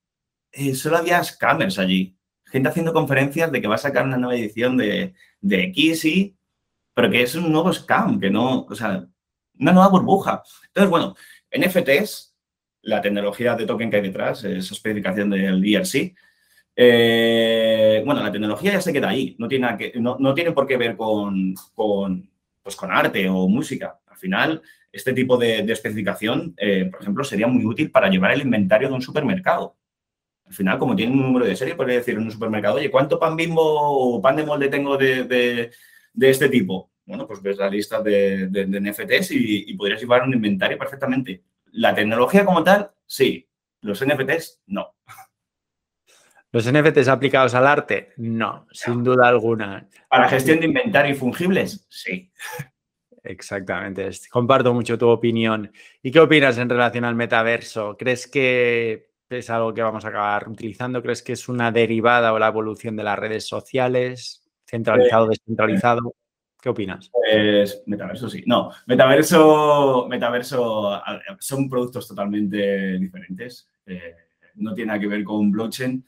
eh, 0.52 0.74
solo 0.74 0.98
había 0.98 1.22
scammers 1.22 1.78
allí. 1.78 2.16
Gente 2.46 2.68
haciendo 2.68 2.92
conferencias 2.92 3.50
de 3.50 3.60
que 3.60 3.68
va 3.68 3.76
a 3.76 3.78
sacar 3.78 4.04
una 4.04 4.16
nueva 4.16 4.36
edición 4.36 4.76
de, 4.76 5.14
de 5.40 5.62
X 5.64 6.04
y, 6.04 6.36
pero 6.92 7.10
que 7.10 7.22
es 7.22 7.34
un 7.34 7.50
nuevo 7.50 7.72
scam, 7.72 8.20
que 8.20 8.30
no, 8.30 8.64
o 8.64 8.74
sea, 8.74 9.06
una 9.58 9.72
nueva 9.72 9.88
burbuja. 9.88 10.42
Entonces, 10.68 10.90
bueno, 10.90 11.14
NFTs, 11.50 12.34
la 12.82 13.00
tecnología 13.00 13.54
de 13.54 13.66
token 13.66 13.90
que 13.90 13.96
hay 13.96 14.02
detrás, 14.02 14.44
esa 14.44 14.74
especificación 14.74 15.30
del 15.30 15.64
ERC, 15.64 16.14
eh, 16.76 18.02
bueno, 18.04 18.22
la 18.22 18.32
tecnología 18.32 18.72
ya 18.72 18.80
se 18.80 18.92
queda 18.92 19.08
ahí, 19.10 19.36
no 19.38 19.48
tiene, 19.48 19.76
que, 19.76 19.92
no, 20.00 20.34
tiene 20.34 20.52
por 20.52 20.66
qué 20.66 20.76
ver 20.76 20.96
con, 20.96 21.54
pues 22.62 22.76
con 22.76 22.90
arte 22.90 23.28
o 23.28 23.48
música. 23.48 24.00
Al 24.06 24.16
final, 24.16 24.62
este 24.92 25.12
tipo 25.12 25.36
de, 25.36 25.60
especificación, 25.60 26.54
eh, 26.56 26.86
por 26.90 27.02
ejemplo, 27.02 27.24
sería 27.24 27.46
muy 27.46 27.64
útil 27.64 27.90
para 27.90 28.08
llevar 28.08 28.32
el 28.32 28.42
inventario 28.42 28.88
de 28.88 28.94
un 28.94 29.02
supermercado. 29.02 29.76
Al 30.46 30.52
final, 30.52 30.78
como 30.78 30.96
tiene 30.96 31.12
un 31.12 31.22
número 31.22 31.46
de 31.46 31.56
serie, 31.56 31.74
podría 31.74 31.96
decir 31.96 32.14
en 32.16 32.24
un 32.24 32.30
supermercado, 32.30 32.76
oye, 32.76 32.90
¿cuánto 32.90 33.18
pan 33.18 33.36
bimbo 33.36 33.62
o 33.62 34.20
pan 34.20 34.36
de 34.36 34.44
molde 34.44 34.68
tengo 34.68 34.96
de, 34.96 35.70
este 36.20 36.48
tipo? 36.48 36.90
Bueno, 37.06 37.26
pues 37.26 37.42
ves 37.42 37.56
la 37.56 37.70
lista 37.70 38.02
de, 38.02 38.48
NFTs 38.50 39.30
y 39.32 39.74
podrías 39.74 40.00
llevar 40.00 40.22
un 40.22 40.34
inventario 40.34 40.78
perfectamente. 40.78 41.42
La 41.72 41.94
tecnología 41.94 42.44
como 42.44 42.62
tal, 42.62 42.90
sí. 43.06 43.48
Los 43.80 44.04
NFTs, 44.04 44.62
no. 44.66 44.94
¿Los 46.54 46.72
NFTs 46.72 47.08
aplicados 47.08 47.52
al 47.56 47.66
arte? 47.66 48.12
No, 48.16 48.68
sin 48.70 49.02
duda 49.02 49.26
alguna. 49.26 49.88
¿Para 50.08 50.28
gestión 50.28 50.60
de 50.60 50.66
inventario 50.66 51.10
y 51.10 51.16
fungibles? 51.16 51.84
Sí. 51.88 52.30
Exactamente, 53.24 54.08
comparto 54.30 54.72
mucho 54.72 54.96
tu 54.96 55.08
opinión. 55.08 55.72
¿Y 56.00 56.12
qué 56.12 56.20
opinas 56.20 56.56
en 56.58 56.68
relación 56.68 57.04
al 57.06 57.16
metaverso? 57.16 57.96
¿Crees 57.98 58.28
que 58.28 59.14
es 59.28 59.50
algo 59.50 59.74
que 59.74 59.82
vamos 59.82 60.04
a 60.04 60.10
acabar 60.10 60.48
utilizando? 60.48 61.02
¿Crees 61.02 61.24
que 61.24 61.32
es 61.32 61.48
una 61.48 61.72
derivada 61.72 62.32
o 62.32 62.38
la 62.38 62.46
evolución 62.46 62.94
de 62.94 63.02
las 63.02 63.18
redes 63.18 63.48
sociales? 63.48 64.48
¿Centralizado, 64.64 65.24
o 65.24 65.26
eh, 65.26 65.30
descentralizado? 65.30 66.14
¿Qué 66.62 66.68
opinas? 66.68 67.10
Pues 67.12 67.82
metaverso 67.86 68.30
sí. 68.30 68.44
No, 68.46 68.70
metaverso, 68.86 70.06
metaverso 70.08 71.02
son 71.40 71.68
productos 71.68 72.06
totalmente 72.06 72.96
diferentes. 72.96 73.68
Eh, 73.86 74.14
no 74.54 74.72
tiene 74.72 74.88
nada 74.88 75.00
que 75.00 75.08
ver 75.08 75.24
con 75.24 75.50
blockchain. 75.50 76.04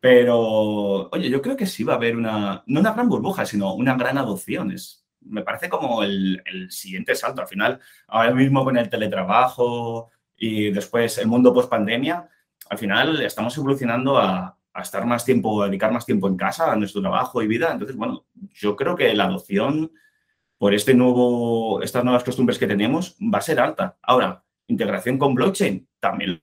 Pero, 0.00 1.10
oye, 1.10 1.28
yo 1.28 1.42
creo 1.42 1.56
que 1.56 1.66
sí 1.66 1.84
va 1.84 1.92
a 1.92 1.96
haber 1.96 2.16
una, 2.16 2.62
no 2.66 2.80
una 2.80 2.92
gran 2.92 3.08
burbuja, 3.08 3.44
sino 3.44 3.74
una 3.74 3.94
gran 3.96 4.16
adopción. 4.16 4.72
Es, 4.72 5.04
me 5.20 5.42
parece 5.42 5.68
como 5.68 6.02
el, 6.02 6.42
siguiente 6.70 7.14
salto. 7.14 7.42
Al 7.42 7.48
final, 7.48 7.80
ahora 8.08 8.32
mismo 8.32 8.64
con 8.64 8.78
el 8.78 8.88
teletrabajo 8.88 10.10
y 10.36 10.70
después 10.70 11.18
el 11.18 11.26
mundo 11.26 11.52
post 11.52 11.68
pandemia, 11.68 12.28
al 12.70 12.78
final 12.78 13.20
estamos 13.22 13.56
evolucionando 13.58 14.18
a, 14.18 14.56
estar 14.80 15.04
más 15.04 15.26
tiempo, 15.26 15.62
a 15.62 15.66
dedicar 15.66 15.92
más 15.92 16.06
tiempo 16.06 16.26
en 16.28 16.36
casa, 16.38 16.72
a 16.72 16.76
nuestro 16.76 17.02
trabajo 17.02 17.42
y 17.42 17.46
vida. 17.46 17.70
Entonces, 17.72 17.96
bueno, 17.96 18.24
yo 18.54 18.76
creo 18.76 18.96
que 18.96 19.12
la 19.14 19.24
adopción 19.24 19.92
por 20.56 20.72
este 20.72 20.94
nuevo, 20.94 21.82
estas 21.82 22.04
nuevas 22.04 22.24
costumbres 22.24 22.58
que 22.58 22.66
tenemos 22.66 23.16
va 23.20 23.38
a 23.38 23.42
ser 23.42 23.60
alta. 23.60 23.98
Ahora, 24.00 24.42
integración 24.68 25.18
con 25.18 25.34
blockchain, 25.34 25.86
también 25.98 26.40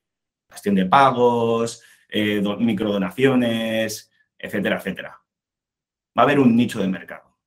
gestión 0.50 0.76
de 0.76 0.86
pagos, 0.86 1.82
eh, 2.08 2.42
microdonaciones, 2.58 4.10
etcétera, 4.38 4.78
etcétera. 4.78 5.20
Va 6.16 6.22
a 6.22 6.24
haber 6.24 6.38
un 6.38 6.56
nicho 6.56 6.80
de 6.80 6.88
mercado. 6.88 7.38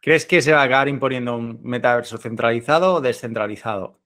¿Crees 0.00 0.26
que 0.26 0.42
se 0.42 0.52
va 0.52 0.62
a 0.62 0.64
acabar 0.64 0.88
imponiendo 0.88 1.36
un 1.36 1.60
metaverso 1.62 2.18
centralizado 2.18 2.94
o 2.94 3.00
descentralizado? 3.00 4.00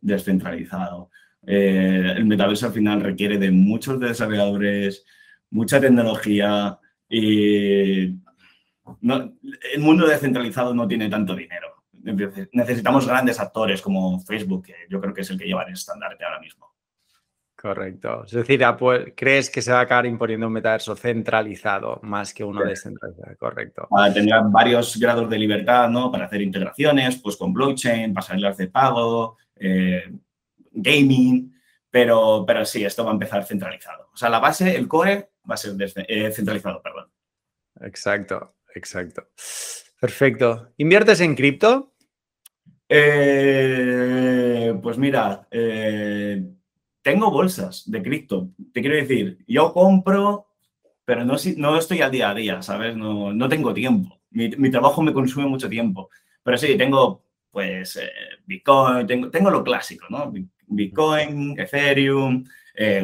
Descentralizado. 0.00 1.10
Eh, 1.46 2.14
el 2.16 2.24
metaverso 2.24 2.66
al 2.66 2.72
final 2.72 3.00
requiere 3.00 3.38
de 3.38 3.50
muchos 3.50 4.00
desarrolladores, 4.00 5.04
mucha 5.50 5.80
tecnología 5.80 6.78
y 7.08 8.06
el 8.06 9.80
mundo 9.80 10.06
descentralizado 10.06 10.74
no 10.74 10.88
tiene 10.88 11.08
tanto 11.08 11.34
dinero. 11.34 11.84
Necesitamos 12.52 13.06
grandes 13.06 13.40
actores 13.40 13.80
como 13.80 14.20
Facebook, 14.20 14.66
que 14.66 14.74
yo 14.90 15.00
creo 15.00 15.14
que 15.14 15.22
es 15.22 15.30
el 15.30 15.38
que 15.38 15.46
lleva 15.46 15.62
el 15.62 15.72
estandarte 15.72 16.24
ahora 16.24 16.40
mismo. 16.40 16.73
Correcto. 17.64 18.24
Es 18.26 18.32
decir, 18.32 18.62
crees 19.16 19.48
que 19.48 19.62
se 19.62 19.72
va 19.72 19.78
a 19.78 19.82
acabar 19.84 20.04
imponiendo 20.04 20.48
un 20.48 20.52
metaverso 20.52 20.94
centralizado 20.94 21.98
más 22.02 22.34
que 22.34 22.44
uno 22.44 22.62
descentralizado. 22.62 23.34
Correcto. 23.38 23.88
Tener 24.12 24.42
varios 24.50 24.98
grados 24.98 25.30
de 25.30 25.38
libertad, 25.38 25.88
¿no? 25.88 26.12
Para 26.12 26.26
hacer 26.26 26.42
integraciones, 26.42 27.16
pues 27.16 27.38
con 27.38 27.54
blockchain, 27.54 28.12
pasarelas 28.12 28.58
de 28.58 28.68
pago, 28.68 29.38
eh, 29.56 30.12
gaming, 30.72 31.58
Pero, 31.88 32.44
pero 32.46 32.66
sí, 32.66 32.84
esto 32.84 33.02
va 33.02 33.12
a 33.12 33.14
empezar 33.14 33.42
centralizado. 33.46 34.10
O 34.12 34.16
sea, 34.18 34.28
la 34.28 34.40
base, 34.40 34.76
el 34.76 34.86
core, 34.86 35.30
va 35.50 35.54
a 35.54 35.56
ser 35.56 35.72
eh, 36.06 36.30
centralizado, 36.32 36.82
perdón. 36.82 37.10
Exacto, 37.80 38.56
exacto. 38.74 39.28
Perfecto. 39.98 40.74
¿Inviertes 40.76 41.18
en 41.22 41.34
cripto? 41.34 41.94
Eh, 42.86 44.78
pues 44.82 44.98
mira, 44.98 45.48
eh, 45.50 46.44
tengo 47.04 47.30
bolsas 47.30 47.88
de 47.88 48.02
cripto. 48.02 48.48
Te 48.72 48.80
quiero 48.80 48.96
decir, 48.96 49.44
yo 49.46 49.74
compro, 49.74 50.48
pero 51.04 51.22
no, 51.24 51.36
estoy 51.76 52.00
al 52.00 52.10
día 52.10 52.30
a 52.30 52.34
día, 52.34 52.62
¿sabes? 52.62 52.96
No, 52.96 53.32
no 53.32 53.46
tengo 53.46 53.74
tiempo. 53.74 54.20
Mi, 54.30 54.70
trabajo 54.70 55.02
me 55.02 55.12
consume 55.12 55.46
mucho 55.46 55.68
tiempo. 55.68 56.08
Pero 56.42 56.56
sí, 56.56 56.76
tengo 56.76 57.22
pues 57.50 58.00
Bitcoin, 58.46 59.06
tengo, 59.06 59.50
lo 59.50 59.62
clásico, 59.62 60.06
¿no? 60.08 60.32
Bitcoin, 60.66 61.60
Ethereum, 61.60 62.42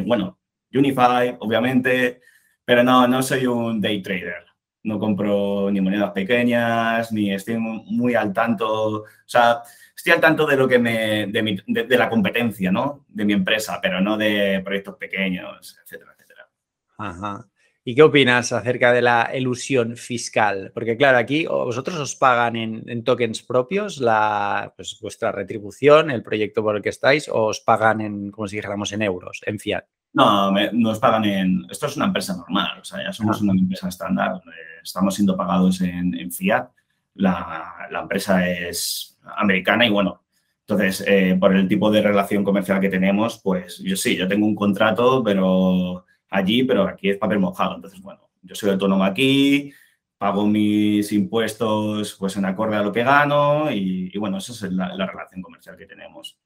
bueno, 0.03 0.39
Unify, 0.73 1.37
obviamente, 1.39 2.21
pero 2.65 2.83
no, 2.83 3.07
no 3.07 3.21
soy 3.21 3.45
un 3.45 3.79
day 3.79 4.01
trader. 4.01 4.45
No 4.83 4.97
compro 4.97 5.69
ni 5.71 5.79
monedas 5.79 6.11
pequeñas, 6.11 7.11
ni 7.11 7.31
estoy 7.31 7.57
muy 7.59 8.15
al 8.15 8.33
tanto. 8.33 9.03
O 9.03 9.05
sea, 9.27 9.61
estoy 10.01 10.13
al 10.13 10.19
tanto 10.19 10.47
de 10.47 10.57
lo 10.57 10.67
que 10.67 10.79
me. 10.79 11.27
de, 11.27 11.97
la 11.97 12.09
competencia, 12.09 12.71
¿no? 12.71 13.05
De 13.07 13.23
mi 13.23 13.33
empresa, 13.33 13.79
pero 13.79 14.01
no 14.01 14.17
de 14.17 14.59
proyectos 14.65 14.95
pequeños, 14.95 15.77
etcétera, 15.83 16.11
etcétera. 16.17 16.49
Ajá. 16.97 17.47
¿Y 17.83 17.93
qué 17.93 18.01
opinas 18.01 18.51
acerca 18.51 18.91
de 18.93 19.03
la 19.03 19.31
ilusión 19.33 19.95
fiscal? 19.95 20.71
Porque 20.73 20.97
claro, 20.97 21.19
aquí 21.19 21.45
vosotros 21.45 21.97
os 21.97 22.15
pagan 22.15 22.55
en, 22.55 23.03
tokens 23.03 23.43
propios 23.43 23.99
la, 23.99 24.73
pues, 24.75 24.97
vuestra 25.01 25.31
retribución, 25.31 26.09
el 26.09 26.23
proyecto 26.23 26.63
por 26.63 26.75
el 26.75 26.81
que 26.81 26.89
estáis, 26.89 27.29
o 27.29 27.45
os 27.45 27.59
pagan 27.59 28.01
en, 28.01 28.31
como 28.31 28.47
si 28.47 28.55
dijéramos, 28.55 28.91
en 28.93 29.03
euros, 29.03 29.41
en 29.45 29.59
fiat. 29.59 29.85
No, 30.13 30.51
nos 30.73 30.99
pagan 30.99 31.25
en... 31.25 31.65
Esto 31.69 31.85
es 31.85 31.95
una 31.95 32.05
empresa 32.07 32.35
normal, 32.35 32.79
o 32.81 32.83
sea, 32.83 33.03
ya 33.03 33.13
somos 33.13 33.37
ah. 33.37 33.43
una 33.43 33.53
empresa 33.53 33.87
estándar, 33.87 34.41
estamos 34.83 35.15
siendo 35.15 35.37
pagados 35.37 35.81
en, 35.81 36.31
fiat, 36.31 36.69
la, 37.15 37.89
empresa 38.01 38.47
es 38.47 39.19
americana 39.37 39.85
y 39.85 39.89
bueno, 39.89 40.23
entonces, 40.61 41.03
eh, 41.07 41.35
por 41.39 41.55
el 41.55 41.67
tipo 41.67 41.91
de 41.91 42.01
relación 42.01 42.43
comercial 42.43 42.79
que 42.79 42.89
tenemos, 42.89 43.39
pues 43.43 43.79
yo 43.79 43.95
sí, 43.95 44.15
yo 44.15 44.27
tengo 44.27 44.45
un 44.45 44.55
contrato, 44.55 45.21
pero 45.23 46.05
allí, 46.29 46.63
pero 46.63 46.83
aquí 46.83 47.09
es 47.09 47.17
papel 47.17 47.39
mojado. 47.39 47.75
Entonces, 47.75 48.01
bueno, 48.01 48.29
yo 48.41 48.55
soy 48.55 48.69
autónomo 48.69 49.03
aquí, 49.03 49.73
pago 50.17 50.45
mis 50.47 51.11
impuestos 51.11 52.15
pues 52.17 52.37
en 52.37 52.45
acorde 52.45 52.77
a 52.77 52.83
lo 52.83 52.91
que 52.91 53.03
gano 53.03 53.71
y, 53.71 54.15
bueno, 54.17 54.37
esa 54.37 54.53
es 54.53 54.71
la, 54.71 54.95
la 54.95 55.07
relación 55.07 55.41
comercial 55.41 55.75
que 55.75 55.87
tenemos. 55.87 56.37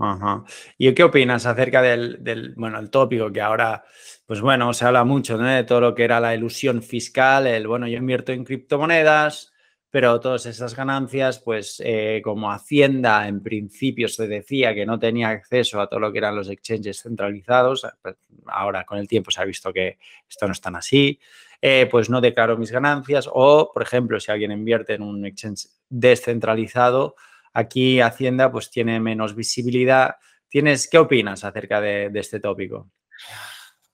Ajá. 0.00 0.44
¿Y 0.78 0.92
qué 0.94 1.04
opinas 1.04 1.44
acerca 1.44 1.82
del, 1.82 2.54
bueno, 2.56 2.78
el 2.78 2.88
tópico 2.88 3.30
que 3.30 3.42
ahora, 3.42 3.84
pues 4.24 4.40
bueno, 4.40 4.72
se 4.72 4.86
habla 4.86 5.04
mucho 5.04 5.36
de 5.36 5.64
todo 5.64 5.82
lo 5.82 5.94
que 5.94 6.04
era 6.04 6.20
la 6.20 6.34
ilusión 6.34 6.82
fiscal, 6.82 7.46
el, 7.46 7.66
bueno, 7.66 7.86
yo 7.86 7.98
invierto 7.98 8.32
en 8.32 8.44
criptomonedas, 8.44 9.49
pero 9.90 10.20
todas 10.20 10.46
esas 10.46 10.74
ganancias, 10.74 11.40
pues 11.40 11.82
eh, 11.84 12.20
como 12.22 12.52
Hacienda 12.52 13.26
en 13.26 13.42
principio 13.42 14.08
se 14.08 14.28
decía 14.28 14.74
que 14.74 14.86
no 14.86 14.98
tenía 14.98 15.30
acceso 15.30 15.80
a 15.80 15.88
todo 15.88 16.00
lo 16.00 16.12
que 16.12 16.18
eran 16.18 16.36
los 16.36 16.48
exchanges 16.48 17.02
centralizados, 17.02 17.86
pues, 18.00 18.16
ahora 18.46 18.84
con 18.84 18.98
el 18.98 19.08
tiempo 19.08 19.30
se 19.30 19.40
ha 19.40 19.44
visto 19.44 19.72
que 19.72 19.98
esto 20.28 20.46
no 20.46 20.52
es 20.52 20.60
tan 20.60 20.76
así, 20.76 21.18
eh, 21.60 21.88
pues 21.90 22.08
no 22.08 22.20
declaro 22.20 22.56
mis 22.56 22.70
ganancias 22.70 23.28
o, 23.32 23.70
por 23.72 23.82
ejemplo, 23.82 24.18
si 24.20 24.30
alguien 24.30 24.52
invierte 24.52 24.94
en 24.94 25.02
un 25.02 25.26
exchange 25.26 25.66
descentralizado, 25.88 27.16
Aquí 27.52 28.00
Hacienda 28.00 28.50
pues 28.50 28.70
tiene 28.70 29.00
menos 29.00 29.34
visibilidad. 29.34 30.16
¿Tienes, 30.48 30.88
¿Qué 30.88 30.98
opinas 30.98 31.44
acerca 31.44 31.80
de, 31.80 32.10
este 32.14 32.40
tópico? 32.40 32.90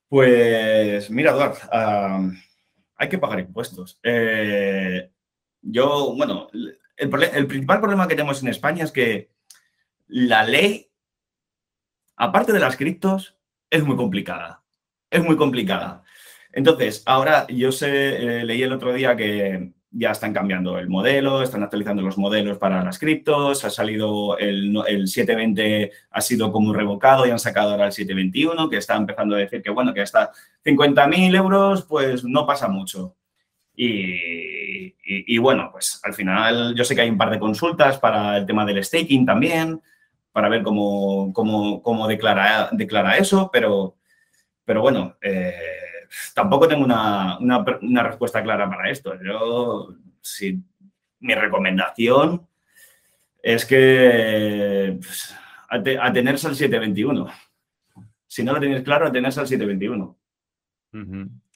Pues 0.09 1.11
mira, 1.11 1.33
Eduard, 1.33 1.57
hay 2.97 3.09
que 3.09 3.19
pagar 3.19 3.41
impuestos. 3.41 3.99
Eh, 4.03 5.11
yo, 5.69 6.15
bueno, 6.17 6.49
el, 6.97 7.47
principal 7.47 7.81
problema 7.81 8.07
que 8.07 8.15
tenemos 8.15 8.43
en 8.43 8.49
España 8.49 8.85
es 8.85 8.93
que 8.93 9.31
la 10.07 10.45
ley, 10.45 10.89
aparte 12.17 12.53
de 12.53 12.61
las 12.61 12.77
criptos, 12.77 13.37
es 13.69 13.85
muy 13.85 13.97
complicada. 13.97 14.63
Es 15.11 15.25
muy 15.25 15.37
complicada. 15.37 16.05
Entonces, 16.53 17.03
ahora 17.07 17.47
yo 17.49 17.73
sé, 17.73 18.41
eh, 18.41 18.45
leí 18.45 18.63
el 18.63 18.73
otro 18.73 18.93
día 18.93 19.17
que 19.17 19.73
ya 19.91 20.11
están 20.11 20.33
cambiando 20.33 20.79
el 20.79 20.89
modelo, 20.89 21.43
están 21.43 21.63
actualizando 21.63 22.03
los 22.03 22.19
modelos 22.19 22.59
para 22.59 22.85
las 22.85 22.99
criptos, 22.99 23.65
ha 23.65 23.71
salido 23.71 24.39
el, 24.39 24.77
el 24.87 25.09
720, 25.09 25.91
ha 26.11 26.21
sido 26.21 26.53
como 26.53 26.73
revocado 26.73 27.27
y 27.27 27.31
han 27.31 27.39
sacado 27.39 27.73
ahora 27.73 27.87
el 27.87 27.93
721, 27.93 28.69
que 28.69 28.77
está 28.77 28.97
empezando 28.97 29.35
a 29.35 29.39
decir 29.39 29.63
que, 29.63 29.71
bueno, 29.71 29.93
que 29.95 30.03
hasta 30.03 30.31
50.000 30.65 31.37
euros, 31.37 31.85
pues 31.85 32.25
no 32.25 32.47
pasa 32.47 32.69
mucho. 32.69 33.17
Y, 33.77 35.39
bueno, 35.39 35.69
pues 35.71 36.01
al 36.03 36.15
final 36.15 36.75
yo 36.75 36.85
sé 36.85 36.95
que 36.95 37.03
hay 37.03 37.11
un 37.11 37.19
par 37.19 37.31
de 37.31 37.39
consultas 37.39 37.99
para 37.99 38.39
el 38.39 38.47
tema 38.47 38.65
del 38.65 38.83
staking 38.83 39.27
también, 39.27 39.83
para 40.33 40.49
ver 40.49 40.63
cómo, 40.63 41.33
cómo, 41.33 41.83
cómo 41.83 42.09
declara, 42.09 42.71
declara 42.73 43.19
eso, 43.19 43.51
pero, 43.53 43.97
pero 44.65 44.81
bueno, 44.81 45.17
eh, 45.21 45.55
tampoco 46.35 46.69
tengo 46.69 46.85
una, 46.85 48.03
respuesta 48.03 48.43
clara 48.43 48.69
para 48.69 48.91
esto. 48.91 49.15
Yo, 49.23 49.95
si, 50.21 50.59
mi 51.21 51.35
recomendación 51.35 52.47
es 53.43 53.65
que 53.65 54.99
pues, 55.01 55.35
atenerse 55.69 56.49
al 56.49 56.57
721. 56.57 57.31
Si 58.27 58.43
no 58.43 58.53
lo 58.53 58.61
tienes 58.61 58.83
claro, 58.83 59.07
atenerse 59.07 59.41
al 59.41 59.47
721. 59.47 60.17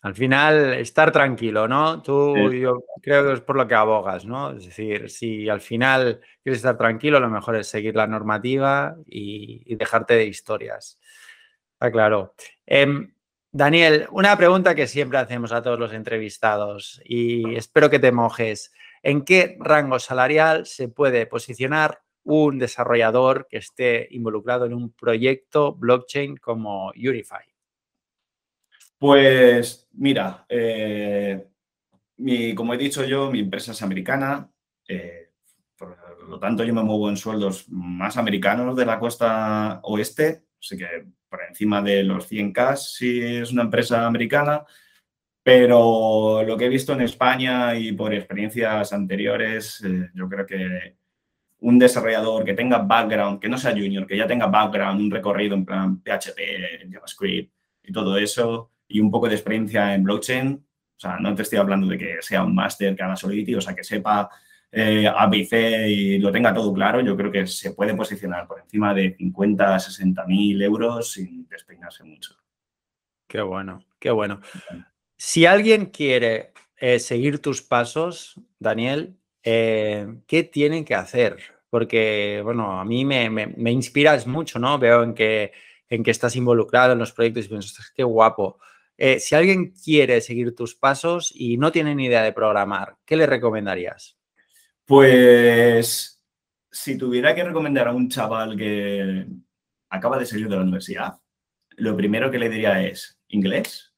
Al 0.02 0.14
final, 0.14 0.74
estar 0.74 1.12
tranquilo, 1.12 1.68
¿no? 1.68 2.00
Tú, 2.00 2.50
yo 2.52 2.84
creo 3.02 3.26
que 3.26 3.32
es 3.34 3.40
por 3.42 3.56
lo 3.56 3.68
que 3.68 3.74
abogas, 3.74 4.24
¿no? 4.24 4.52
Es 4.52 4.64
decir, 4.64 5.10
si 5.10 5.46
al 5.50 5.60
final 5.60 6.20
quieres 6.42 6.58
estar 6.60 6.78
tranquilo, 6.78 7.20
lo 7.20 7.28
mejor 7.28 7.56
es 7.56 7.66
seguir 7.66 7.94
la 7.96 8.06
normativa 8.06 8.96
y, 9.06 9.74
dejarte 9.74 10.14
de 10.14 10.24
historias. 10.24 10.98
Está 11.74 11.92
claro. 11.92 12.34
Em, 12.64 13.12
Daniel, 13.52 14.06
una 14.10 14.36
pregunta 14.38 14.74
que 14.74 14.86
siempre 14.86 15.18
hacemos 15.18 15.52
a 15.52 15.60
todos 15.60 15.78
los 15.78 15.92
entrevistados 15.92 17.02
y 17.04 17.56
espero 17.56 17.90
que 17.90 17.98
te 17.98 18.12
mojes. 18.12 18.72
¿En 19.02 19.22
qué 19.22 19.58
rango 19.60 19.98
salarial 19.98 20.64
se 20.64 20.88
puede 20.88 21.26
posicionar 21.26 22.00
un 22.22 22.58
desarrollador 22.58 23.48
que 23.50 23.58
esté 23.58 24.08
involucrado 24.12 24.64
en 24.64 24.72
un 24.72 24.92
proyecto 24.92 25.74
blockchain 25.74 26.38
como 26.38 26.88
Unify? 26.96 27.49
Pues 29.00 29.88
mira, 29.94 30.44
eh, 30.46 31.46
como 32.54 32.74
he 32.74 32.76
dicho 32.76 33.02
yo, 33.02 33.30
mi 33.30 33.40
empresa 33.40 33.72
es 33.72 33.80
americana, 33.80 34.50
eh, 34.86 35.30
por 35.74 35.96
lo 36.28 36.38
tanto 36.38 36.64
yo 36.64 36.74
me 36.74 36.82
muevo 36.82 37.08
en 37.08 37.16
sueldos 37.16 37.66
más 37.70 38.18
americanos 38.18 38.76
de 38.76 38.84
la 38.84 38.98
costa 38.98 39.80
oeste, 39.84 40.44
así 40.60 40.76
que 40.76 41.06
por 41.30 41.40
encima 41.48 41.80
de 41.80 42.04
los 42.04 42.30
100K 42.30 42.76
si 42.76 43.22
es 43.38 43.52
una 43.52 43.62
empresa 43.62 44.06
americana, 44.06 44.66
pero 45.42 46.42
lo 46.42 46.58
que 46.58 46.66
he 46.66 46.68
visto 46.68 46.92
en 46.92 47.00
España 47.00 47.74
y 47.76 47.92
por 47.92 48.12
experiencias 48.12 48.92
anteriores, 48.92 49.82
eh, 49.82 50.10
yo 50.14 50.28
creo 50.28 50.44
que 50.44 50.96
un 51.60 51.78
desarrollador 51.78 52.44
que 52.44 52.52
tenga 52.52 52.78
background, 52.78 53.40
que 53.40 53.48
no 53.48 53.56
sea 53.56 53.72
junior, 53.72 54.06
que 54.06 54.18
ya 54.18 54.26
tenga 54.26 54.46
background, 54.48 55.00
un 55.00 55.10
recorrido 55.10 55.54
en 55.54 55.64
plan 55.64 56.02
PHP, 56.02 56.90
JavaScript 56.92 57.50
y 57.82 57.92
todo 57.92 58.18
eso, 58.18 58.70
y 58.90 59.00
un 59.00 59.11
poco 59.11 59.29
de 59.29 59.35
experiencia 59.35 59.94
en 59.94 60.03
blockchain, 60.03 60.53
o 60.53 61.00
sea, 61.00 61.18
no 61.18 61.35
te 61.35 61.42
estoy 61.42 61.59
hablando 61.59 61.87
de 61.87 61.96
que 61.96 62.16
sea 62.20 62.44
un 62.44 62.55
máster 62.55 62.94
que 62.94 63.03
haga 63.03 63.16
Solidity, 63.16 63.55
o 63.55 63.61
sea, 63.61 63.74
que 63.74 63.85
sepa 63.85 64.29
eh, 64.70 65.07
ABC 65.09 65.53
y 65.88 66.18
lo 66.18 66.31
tenga 66.31 66.53
todo 66.53 66.72
claro, 66.72 67.00
yo 67.00 67.16
creo 67.16 67.33
que 67.33 67.46
se 67.46 67.72
puede 67.72 67.94
posicionar 67.94 68.46
por 68.46 68.61
encima 68.61 68.92
de 68.92 69.16
50, 69.16 69.79
60 69.79 70.26
mil 70.26 70.61
euros 70.62 71.12
sin 71.12 71.48
despeinarse 71.48 72.05
mucho. 72.05 72.35
Qué 73.26 73.40
bueno, 73.40 73.85
qué 73.98 74.11
bueno. 74.11 74.40
Si 75.16 75.46
alguien 75.46 75.87
quiere 75.87 76.53
eh, 76.76 76.98
seguir 76.98 77.40
tus 77.40 77.62
pasos, 77.62 78.40
Daniel, 78.59 79.16
eh, 79.42 80.07
¿qué 80.26 80.42
tienen 80.42 80.85
que 80.85 80.94
hacer? 80.94 81.38
Porque, 81.68 82.40
bueno, 82.44 82.81
a 82.81 82.85
mí 82.85 83.05
me, 83.05 83.70
inspiras 83.70 84.26
mucho, 84.26 84.59
¿no? 84.59 84.79
Veo 84.79 85.03
en 85.03 85.14
que, 85.14 85.53
en 85.88 86.03
que 86.03 86.11
estás 86.11 86.37
involucrado 86.37 86.92
en 86.92 86.98
los 86.98 87.12
proyectos 87.12 87.46
y 87.46 87.48
pienso, 87.48 87.83
qué 87.94 88.03
guapo. 88.03 88.59
Si 89.18 89.34
alguien 89.34 89.72
quiere 89.72 90.20
seguir 90.20 90.54
tus 90.54 90.74
pasos 90.74 91.32
y 91.34 91.56
no 91.56 91.72
tiene 91.72 91.94
ni 91.94 92.06
idea 92.06 92.22
de 92.22 92.32
programar, 92.32 92.96
¿qué 93.04 93.16
le 93.16 93.26
recomendarías? 93.26 94.18
Pues 94.84 96.20
si 96.70 96.98
tuviera 96.98 97.34
que 97.34 97.44
recomendar 97.44 97.88
a 97.88 97.92
un 97.92 98.08
chaval 98.08 98.56
que 98.56 99.26
acaba 99.88 100.18
de 100.18 100.26
salir 100.26 100.48
de 100.48 100.56
la 100.56 100.62
universidad, 100.62 101.14
lo 101.76 101.96
primero 101.96 102.30
que 102.30 102.38
le 102.38 102.48
diría 102.48 102.82
es 102.82 103.18
inglés. 103.28 103.94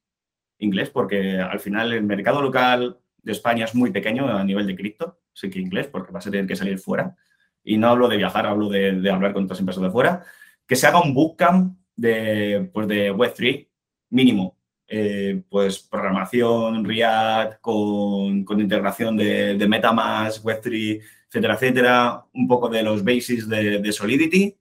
Inglés 0.58 0.90
porque 0.90 1.38
al 1.38 1.60
final 1.60 1.92
el 1.92 2.04
mercado 2.04 2.40
local 2.40 2.98
de 3.22 3.32
España 3.32 3.64
es 3.64 3.74
muy 3.74 3.90
pequeño 3.90 4.28
a 4.28 4.44
nivel 4.44 4.66
de 4.66 4.76
cripto, 4.76 5.20
así 5.34 5.50
que 5.50 5.58
inglés 5.58 5.88
porque 5.88 6.12
vas 6.12 6.26
a 6.26 6.30
tener 6.30 6.46
que 6.46 6.56
salir 6.56 6.78
fuera. 6.78 7.16
Y 7.64 7.76
no 7.76 7.88
hablo 7.88 8.08
de 8.08 8.16
viajar, 8.16 8.46
hablo 8.46 8.68
de, 8.68 9.10
hablar 9.10 9.32
con 9.32 9.44
otras 9.44 9.60
empresas 9.60 9.82
de 9.82 9.90
fuera. 9.90 10.24
Que 10.66 10.76
se 10.76 10.86
haga 10.86 11.02
un 11.02 11.14
bootcamp 11.14 11.78
de, 11.96 12.70
pues 12.72 12.88
de 12.88 13.12
Web3 13.12 13.68
mínimo. 14.10 14.58
Eh, 14.94 15.42
pues 15.48 15.78
programación, 15.78 16.85
React, 16.85 17.62
con, 17.62 18.44
con 18.44 18.61
integración 18.61 19.16
de, 19.16 19.55
de, 19.55 19.66
Metamask, 19.66 20.44
Web3, 20.44 21.02
etcétera, 21.28 21.55
etcétera, 21.55 22.26
un 22.35 22.46
poco 22.46 22.68
de 22.68 22.83
los 22.83 23.02
basics 23.02 23.48
de, 23.48 23.78
de 23.78 23.90
Solidity. 23.92 24.55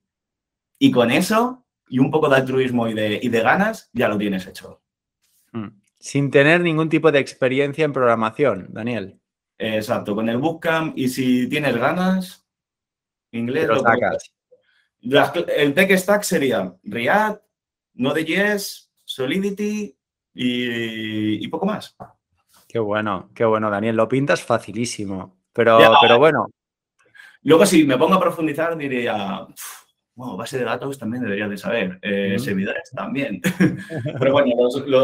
Y 0.78 0.90
con 0.90 1.10
eso, 1.10 1.66
y 1.86 1.98
un 1.98 2.10
poco 2.10 2.30
de 2.30 2.36
altruismo 2.36 2.88
y 2.88 2.94
de, 2.94 3.20
y 3.22 3.28
de 3.28 3.42
ganas, 3.42 3.90
ya 3.92 4.08
lo 4.08 4.16
tienes 4.16 4.46
hecho. 4.46 4.80
Hmm. 5.52 5.68
Sin 5.98 6.30
tener 6.30 6.62
ningún 6.62 6.88
tipo 6.88 7.12
de 7.12 7.18
experiencia 7.18 7.84
en 7.84 7.92
programación, 7.92 8.68
Daniel. 8.70 9.20
Exacto, 9.58 10.14
con 10.14 10.30
el 10.30 10.38
Bootcamp. 10.38 10.96
Y 10.96 11.10
si 11.10 11.46
tienes 11.46 11.76
ganas, 11.76 12.46
inglés. 13.32 13.68
Lo 13.68 13.80
sacas. 13.80 14.32
el 15.54 15.74
tech 15.74 15.94
stack 15.98 16.22
sería 16.22 16.74
React, 16.84 17.44
Node.js, 17.96 18.90
Solidity 19.04 19.94
y, 20.34 21.46
poco 21.48 21.66
más. 21.66 21.96
Qué 22.68 22.78
bueno, 22.78 23.30
qué 23.34 23.44
bueno, 23.44 23.70
Daniel. 23.70 23.96
Lo 23.96 24.08
pintas 24.08 24.42
facilísimo. 24.42 25.36
Pero, 25.52 25.78
pero 26.00 26.18
bueno. 26.18 26.46
Luego, 27.42 27.66
si 27.66 27.84
me 27.84 27.98
pongo 27.98 28.14
a 28.14 28.20
profundizar, 28.20 28.76
diría, 28.76 29.46
bueno, 30.14 30.36
base 30.36 30.58
de 30.58 30.64
datos 30.64 30.98
también 30.98 31.22
debería 31.24 31.48
de 31.48 31.56
saber. 31.56 31.98
Eh, 32.02 32.38
Servidores 32.38 32.90
también. 32.94 33.40
pero 34.18 34.32
bueno, 34.32 34.52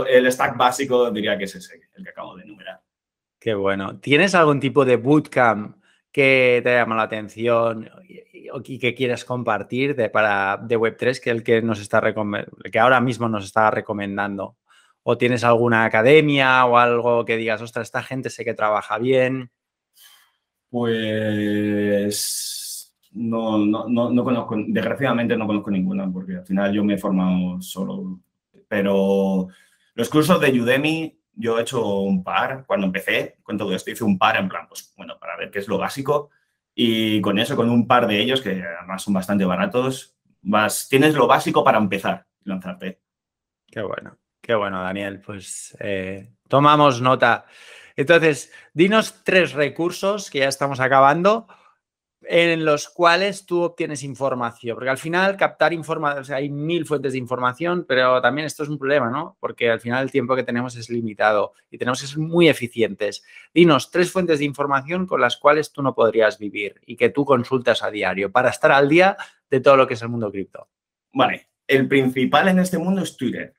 el 0.06 0.30
stack 0.32 0.56
básico 0.56 1.10
diría 1.10 1.36
que 1.36 1.44
es 1.44 1.54
ese, 1.54 1.80
el 1.94 2.04
que 2.04 2.10
acabo 2.10 2.36
de 2.36 2.44
enumerar. 2.44 2.80
Qué 3.38 3.54
bueno. 3.54 3.98
¿Tienes 3.98 4.34
algún 4.34 4.60
tipo 4.60 4.84
de 4.84 4.96
bootcamp 4.96 5.76
que 6.10 6.60
te 6.64 6.74
llama 6.74 6.96
la 6.96 7.02
atención 7.02 7.88
y 8.64 8.78
que 8.78 8.94
quieras 8.94 9.24
compartir 9.24 9.94
de, 9.94 10.10
para, 10.10 10.56
de 10.56 10.78
Web3 10.78 11.20
que 11.20 11.30
el 11.30 11.42
que 11.42 11.62
nos 11.62 11.80
está 11.80 12.02
que 12.72 12.78
ahora 12.78 13.00
mismo 13.00 13.28
nos 13.28 13.44
está 13.44 13.70
recomendando? 13.70 14.56
¿O 15.10 15.16
tienes 15.16 15.42
alguna 15.42 15.86
academia 15.86 16.66
o 16.66 16.76
algo 16.76 17.24
que 17.24 17.38
digas, 17.38 17.62
ostras, 17.62 17.88
esta 17.88 18.02
gente 18.02 18.28
sé 18.28 18.44
que 18.44 18.52
trabaja 18.52 18.98
bien? 18.98 19.50
Pues 20.68 22.14
no, 23.12 23.56
no, 23.56 23.88
no, 23.88 24.22
conozco, 24.22 24.56
desgraciadamente 24.68 25.34
no 25.34 25.46
conozco 25.46 25.70
ninguna, 25.70 26.12
porque 26.12 26.36
al 26.36 26.44
final 26.44 26.74
yo 26.74 26.84
me 26.84 26.92
he 26.92 26.98
formado 26.98 27.58
solo. 27.62 28.20
Pero 28.68 29.48
los 29.94 30.10
cursos 30.10 30.38
de 30.42 30.60
Udemy, 30.60 31.18
yo 31.32 31.58
he 31.58 31.62
hecho 31.62 32.00
un 32.00 32.22
par 32.22 32.66
cuando 32.66 32.84
empecé 32.84 33.38
con 33.42 33.56
todo 33.56 33.74
esto, 33.74 33.90
hice 33.90 34.04
un 34.04 34.18
par 34.18 34.36
en 34.36 34.50
plan, 34.50 34.68
pues 34.68 34.92
bueno, 34.94 35.18
para 35.18 35.38
ver 35.38 35.50
qué 35.50 35.60
es 35.60 35.68
lo 35.68 35.78
básico. 35.78 36.28
Y 36.74 37.22
con 37.22 37.38
eso, 37.38 37.56
con 37.56 37.70
un 37.70 37.86
par 37.86 38.06
de 38.08 38.20
ellos, 38.20 38.42
que 38.42 38.62
además 38.62 39.04
son 39.04 39.14
bastante 39.14 39.46
baratos, 39.46 40.18
vas, 40.42 40.86
tienes 40.86 41.14
lo 41.14 41.26
básico 41.26 41.64
para 41.64 41.78
empezar 41.78 42.26
y 42.44 42.50
lanzarte. 42.50 43.00
Qué 43.70 43.80
bueno. 43.80 44.18
Qué 44.48 44.54
bueno, 44.54 44.82
Daniel. 44.82 45.20
Pues 45.20 45.76
eh, 45.78 46.30
tomamos 46.48 47.02
nota. 47.02 47.44
Entonces, 47.94 48.50
dinos 48.72 49.22
tres 49.22 49.52
recursos 49.52 50.30
que 50.30 50.38
ya 50.38 50.48
estamos 50.48 50.80
acabando 50.80 51.46
en 52.22 52.64
los 52.64 52.88
cuales 52.88 53.44
tú 53.44 53.60
obtienes 53.60 54.02
información, 54.02 54.74
porque 54.74 54.88
al 54.88 54.96
final 54.96 55.36
captar 55.36 55.74
información, 55.74 56.22
o 56.22 56.24
sea, 56.24 56.36
hay 56.36 56.48
mil 56.48 56.86
fuentes 56.86 57.12
de 57.12 57.18
información, 57.18 57.84
pero 57.86 58.22
también 58.22 58.46
esto 58.46 58.62
es 58.62 58.70
un 58.70 58.78
problema, 58.78 59.10
¿no? 59.10 59.36
Porque 59.38 59.70
al 59.70 59.80
final 59.80 60.04
el 60.04 60.10
tiempo 60.10 60.34
que 60.34 60.44
tenemos 60.44 60.76
es 60.76 60.88
limitado 60.88 61.52
y 61.70 61.76
tenemos 61.76 62.00
que 62.00 62.06
ser 62.06 62.18
muy 62.18 62.48
eficientes. 62.48 63.22
Dinos 63.52 63.90
tres 63.90 64.10
fuentes 64.10 64.38
de 64.38 64.46
información 64.46 65.06
con 65.06 65.20
las 65.20 65.36
cuales 65.36 65.72
tú 65.72 65.82
no 65.82 65.94
podrías 65.94 66.38
vivir 66.38 66.80
y 66.86 66.96
que 66.96 67.10
tú 67.10 67.26
consultas 67.26 67.82
a 67.82 67.90
diario 67.90 68.32
para 68.32 68.48
estar 68.48 68.72
al 68.72 68.88
día 68.88 69.14
de 69.50 69.60
todo 69.60 69.76
lo 69.76 69.86
que 69.86 69.92
es 69.92 70.00
el 70.00 70.08
mundo 70.08 70.32
cripto. 70.32 70.68
Vale, 71.12 71.48
el 71.66 71.86
principal 71.86 72.48
en 72.48 72.60
este 72.60 72.78
mundo 72.78 73.02
es 73.02 73.14
Twitter. 73.14 73.57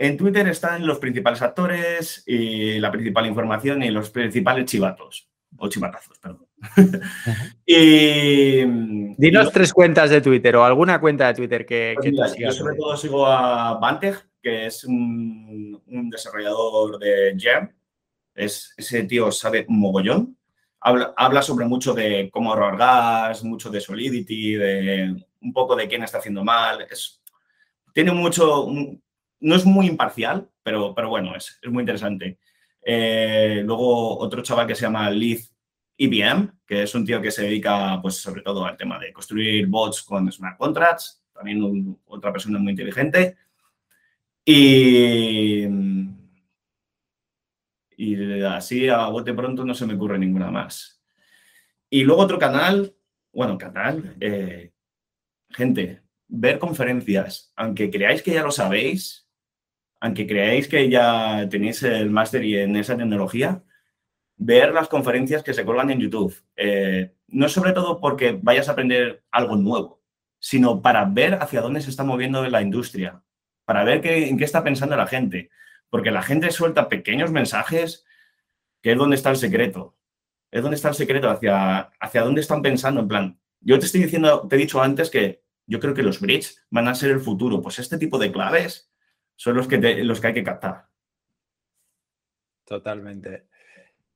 En 0.00 0.16
Twitter 0.16 0.46
están 0.46 0.86
los 0.86 1.00
principales 1.00 1.42
actores 1.42 2.22
y 2.24 2.78
la 2.78 2.92
principal 2.92 3.26
información 3.26 3.82
y 3.82 3.90
los 3.90 4.10
principales 4.10 4.64
chivatos. 4.66 5.28
O 5.56 5.68
chivatazos, 5.68 6.16
perdón. 6.20 6.46
y, 7.66 8.64
Dinos 9.16 9.50
tres 9.50 9.72
cuentas 9.72 10.10
de 10.10 10.20
Twitter 10.20 10.54
o 10.54 10.64
alguna 10.64 11.00
cuenta 11.00 11.26
de 11.26 11.34
Twitter 11.34 11.66
que, 11.66 11.94
pues 11.96 12.10
sigas. 12.10 12.36
Yo 12.38 12.52
sobre 12.52 12.76
todo 12.76 12.96
sigo 12.96 13.26
a 13.26 13.74
Banteg, 13.80 14.14
que 14.40 14.66
es 14.66 14.84
un, 14.84 15.82
desarrollador 16.12 17.00
de 17.00 17.34
Jam. 17.36 17.74
Es, 18.36 18.74
ese 18.76 19.02
tío 19.02 19.32
sabe 19.32 19.66
un 19.68 19.80
mogollón. 19.80 20.38
Habla, 20.80 21.12
habla, 21.16 21.42
sobre 21.42 21.66
mucho 21.66 21.92
de 21.92 22.30
cómo 22.32 22.52
ahorrar 22.52 22.76
gas, 22.76 23.42
mucho 23.42 23.68
de 23.68 23.80
Solidity, 23.80 24.54
de 24.54 25.26
un 25.40 25.52
poco 25.52 25.74
de 25.74 25.88
quién 25.88 26.04
está 26.04 26.18
haciendo 26.18 26.44
mal. 26.44 26.86
Es, 26.88 27.20
tiene 27.92 28.12
mucho, 28.12 28.68
no 29.40 29.54
es 29.54 29.64
muy 29.64 29.86
imparcial, 29.86 30.48
pero, 30.62 30.94
pero 30.94 31.08
bueno, 31.08 31.34
es, 31.36 31.58
muy 31.68 31.82
interesante. 31.82 32.38
Eh, 32.82 33.62
luego 33.64 34.18
otro 34.18 34.42
chaval 34.42 34.66
que 34.66 34.74
se 34.74 34.82
llama 34.82 35.10
Liz 35.10 35.52
IBM, 35.96 36.52
que 36.66 36.82
es 36.84 36.94
un 36.94 37.04
tío 37.04 37.20
que 37.20 37.30
se 37.30 37.42
dedica, 37.42 38.00
pues, 38.00 38.16
sobre 38.16 38.42
todo 38.42 38.64
al 38.64 38.76
tema 38.76 38.98
de 38.98 39.12
construir 39.12 39.66
bots 39.66 40.02
con 40.02 40.30
smart 40.30 40.58
contracts, 40.58 41.22
también 41.32 41.98
otra 42.06 42.32
persona 42.32 42.58
muy 42.58 42.72
inteligente. 42.72 43.36
Y, 44.44 45.66
y 47.96 48.42
así 48.42 48.88
a 48.88 49.06
bote 49.08 49.34
pronto 49.34 49.64
no 49.64 49.74
se 49.74 49.86
me 49.86 49.94
ocurre 49.94 50.18
ninguna 50.18 50.50
más. 50.50 51.02
Y 51.90 52.04
luego 52.04 52.22
otro 52.22 52.38
canal, 52.38 52.94
bueno, 53.32 53.58
canal, 53.58 54.16
eh, 54.20 54.72
gente, 55.50 56.02
ver 56.28 56.58
conferencias, 56.58 57.52
aunque 57.56 57.90
creáis 57.90 58.22
que 58.22 58.32
ya 58.32 58.42
lo 58.42 58.50
sabéis, 58.50 59.27
aunque 60.00 60.26
creáis 60.26 60.68
que 60.68 60.88
ya 60.88 61.48
tenéis 61.50 61.82
el 61.82 62.10
máster 62.10 62.44
y 62.44 62.56
en 62.56 62.76
esa 62.76 62.96
tecnología, 62.96 63.62
ver 64.36 64.72
las 64.72 64.88
conferencias 64.88 65.42
que 65.42 65.54
se 65.54 65.64
colgan 65.64 65.90
en 65.90 66.00
YouTube. 66.00 66.34
Eh, 66.56 67.14
no 67.28 67.48
sobre 67.48 67.72
todo 67.72 68.00
porque 68.00 68.38
vayas 68.40 68.68
a 68.68 68.72
aprender 68.72 69.24
algo 69.30 69.56
nuevo, 69.56 70.02
sino 70.38 70.80
para 70.80 71.04
ver 71.04 71.34
hacia 71.34 71.60
dónde 71.60 71.80
se 71.80 71.90
está 71.90 72.04
moviendo 72.04 72.46
la 72.48 72.62
industria, 72.62 73.22
para 73.64 73.84
ver 73.84 74.00
qué, 74.00 74.28
en 74.28 74.38
qué 74.38 74.44
está 74.44 74.62
pensando 74.64 74.96
la 74.96 75.06
gente. 75.06 75.50
Porque 75.90 76.10
la 76.10 76.22
gente 76.22 76.50
suelta 76.50 76.88
pequeños 76.88 77.30
mensajes 77.30 78.04
que 78.82 78.92
es 78.92 78.98
donde 78.98 79.16
está 79.16 79.30
el 79.30 79.36
secreto. 79.36 79.96
Es 80.50 80.62
donde 80.62 80.76
está 80.76 80.88
el 80.88 80.94
secreto, 80.94 81.28
hacia, 81.28 81.90
hacia 82.00 82.22
dónde 82.22 82.40
están 82.40 82.62
pensando. 82.62 83.00
En 83.00 83.08
plan, 83.08 83.40
yo 83.60 83.78
te 83.78 83.86
estoy 83.86 84.02
diciendo, 84.02 84.46
te 84.48 84.56
he 84.56 84.58
dicho 84.58 84.80
antes 84.80 85.10
que 85.10 85.42
yo 85.66 85.80
creo 85.80 85.94
que 85.94 86.02
los 86.02 86.20
bridge 86.20 86.56
van 86.70 86.88
a 86.88 86.94
ser 86.94 87.10
el 87.10 87.20
futuro. 87.20 87.60
Pues 87.60 87.78
este 87.78 87.98
tipo 87.98 88.18
de 88.18 88.32
claves 88.32 88.87
son 89.38 89.56
los 89.56 89.68
que, 89.68 89.78
los 89.78 90.20
que 90.20 90.26
hay 90.26 90.34
que 90.34 90.42
captar. 90.42 90.86
Totalmente. 92.64 93.44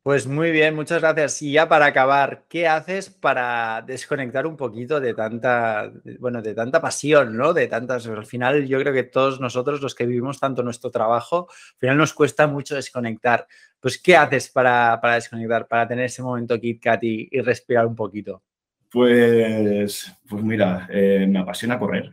Pues 0.03 0.27
muy 0.27 0.51
bien, 0.51 0.75
muchas 0.75 1.01
gracias. 1.01 1.41
Y 1.43 1.53
ya 1.53 1.69
para 1.69 1.87
acabar, 1.87 2.43
¿qué 2.49 2.67
haces 2.67 3.09
para 3.09 3.85
desconectar 3.87 4.49
un 4.49 4.57
poquito 4.57 4.99
de 4.99 5.15
tanta, 5.15 5.93
bueno, 6.19 6.43
de 6.43 6.55
tanta 6.55 6.81
pasión, 6.81 7.37
¿no? 7.37 7.53
De 7.53 7.69
tantas, 7.69 8.09
al 8.09 8.27
final 8.27 8.67
yo 8.67 8.81
creo 8.81 8.93
que 8.93 9.05
todos 9.05 9.41
nosotros 9.41 9.81
los 9.81 9.95
que 9.95 10.05
vivimos 10.05 10.41
tanto 10.41 10.65
nuestro 10.65 10.91
trabajo, 10.91 11.47
al 11.49 11.79
final 11.79 11.99
nos 11.99 12.15
cuesta 12.15 12.49
mucho 12.49 12.75
desconectar. 12.75 13.47
Pues, 13.79 13.97
¿qué 13.97 14.17
haces 14.17 14.49
para, 14.49 15.01
desconectar, 15.15 15.69
para 15.69 15.87
tener 15.87 16.07
ese 16.07 16.23
momento 16.25 16.59
Kit 16.59 16.83
Kat 16.83 17.05
y, 17.05 17.29
respirar 17.43 17.87
un 17.87 17.95
poquito? 17.95 18.43
Pues, 18.91 20.13
pues 20.29 20.43
mira, 20.43 20.89
eh, 20.91 21.27
me 21.29 21.39
apasiona 21.39 21.79
correr. 21.79 22.11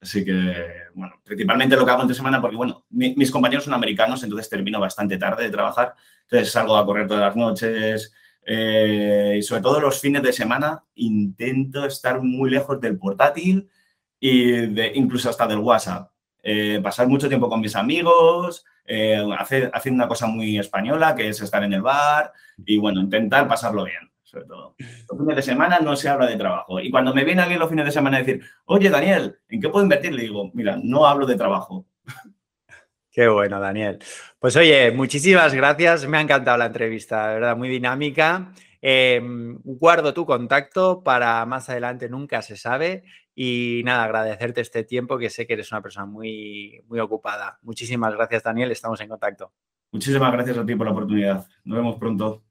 Así 0.00 0.24
que, 0.24 0.54
bueno, 0.94 1.20
principalmente 1.22 1.76
lo 1.76 1.84
que 1.84 1.90
hago 1.90 2.02
entre 2.02 2.16
semana, 2.16 2.40
porque, 2.40 2.56
bueno, 2.56 2.86
mis 2.90 3.30
compañeros 3.30 3.64
son 3.64 3.74
americanos, 3.74 4.22
entonces 4.22 4.48
termino 4.48 4.80
bastante 4.80 5.18
tarde 5.18 5.44
de 5.44 5.50
trabajar. 5.50 5.94
Entonces 6.22 6.50
salgo 6.50 6.76
a 6.76 6.86
correr 6.86 7.06
todas 7.06 7.22
las 7.22 7.36
noches 7.36 8.12
eh, 8.46 9.36
y 9.38 9.42
sobre 9.42 9.62
todo 9.62 9.80
los 9.80 10.00
fines 10.00 10.22
de 10.22 10.32
semana 10.32 10.82
intento 10.94 11.84
estar 11.84 12.22
muy 12.22 12.50
lejos 12.50 12.80
del 12.80 12.98
portátil 12.98 13.68
y 14.18 14.66
de, 14.68 14.92
incluso 14.94 15.28
hasta 15.28 15.46
del 15.46 15.58
WhatsApp. 15.58 16.10
Eh, 16.42 16.80
pasar 16.82 17.06
mucho 17.06 17.28
tiempo 17.28 17.50
con 17.50 17.60
mis 17.60 17.76
amigos, 17.76 18.64
eh, 18.86 19.22
hacer, 19.38 19.70
hacer 19.74 19.92
una 19.92 20.08
cosa 20.08 20.26
muy 20.26 20.58
española, 20.58 21.14
que 21.14 21.28
es 21.28 21.40
estar 21.42 21.62
en 21.62 21.74
el 21.74 21.82
bar 21.82 22.32
y, 22.64 22.78
bueno, 22.78 23.00
intentar 23.00 23.46
pasarlo 23.46 23.84
bien 23.84 24.09
sobre 24.30 24.46
todo. 24.46 24.76
Los 24.78 25.18
fines 25.18 25.36
de 25.36 25.42
semana 25.42 25.80
no 25.80 25.96
se 25.96 26.08
habla 26.08 26.26
de 26.26 26.36
trabajo. 26.36 26.80
Y 26.80 26.90
cuando 26.90 27.12
me 27.12 27.24
viene 27.24 27.42
alguien 27.42 27.58
los 27.58 27.68
fines 27.68 27.84
de 27.84 27.90
semana 27.90 28.18
a 28.18 28.20
decir, 28.20 28.42
oye, 28.66 28.88
Daniel, 28.88 29.38
¿en 29.48 29.60
qué 29.60 29.68
puedo 29.68 29.82
invertir? 29.82 30.14
Le 30.14 30.22
digo, 30.22 30.50
mira, 30.54 30.78
no 30.82 31.06
hablo 31.06 31.26
de 31.26 31.36
trabajo. 31.36 31.86
Qué 33.12 33.26
bueno, 33.26 33.58
Daniel. 33.58 33.98
Pues 34.38 34.54
oye, 34.54 34.92
muchísimas 34.92 35.52
gracias. 35.52 36.06
Me 36.06 36.18
ha 36.18 36.20
encantado 36.20 36.56
la 36.56 36.66
entrevista, 36.66 37.28
de 37.28 37.34
verdad, 37.34 37.56
muy 37.56 37.68
dinámica. 37.68 38.52
Em, 38.80 39.58
guardo 39.64 40.14
tu 40.14 40.24
contacto 40.24 41.02
para 41.02 41.44
más 41.44 41.68
adelante, 41.68 42.08
nunca 42.08 42.40
se 42.40 42.56
sabe. 42.56 43.02
Y 43.34 43.82
nada, 43.84 44.04
agradecerte 44.04 44.60
este 44.60 44.84
tiempo, 44.84 45.18
que 45.18 45.28
sé 45.28 45.44
que 45.44 45.54
eres 45.54 45.72
una 45.72 45.82
persona 45.82 46.06
muy, 46.06 46.84
muy 46.86 47.00
ocupada. 47.00 47.58
Muchísimas 47.62 48.14
gracias, 48.14 48.44
Daniel. 48.44 48.70
Estamos 48.70 49.00
en 49.00 49.08
contacto. 49.08 49.52
Muchísimas 49.90 50.32
gracias 50.32 50.58
a 50.58 50.64
ti 50.64 50.76
por 50.76 50.86
la 50.86 50.92
oportunidad. 50.92 51.48
Nos 51.64 51.78
vemos 51.78 51.96
pronto. 51.96 52.44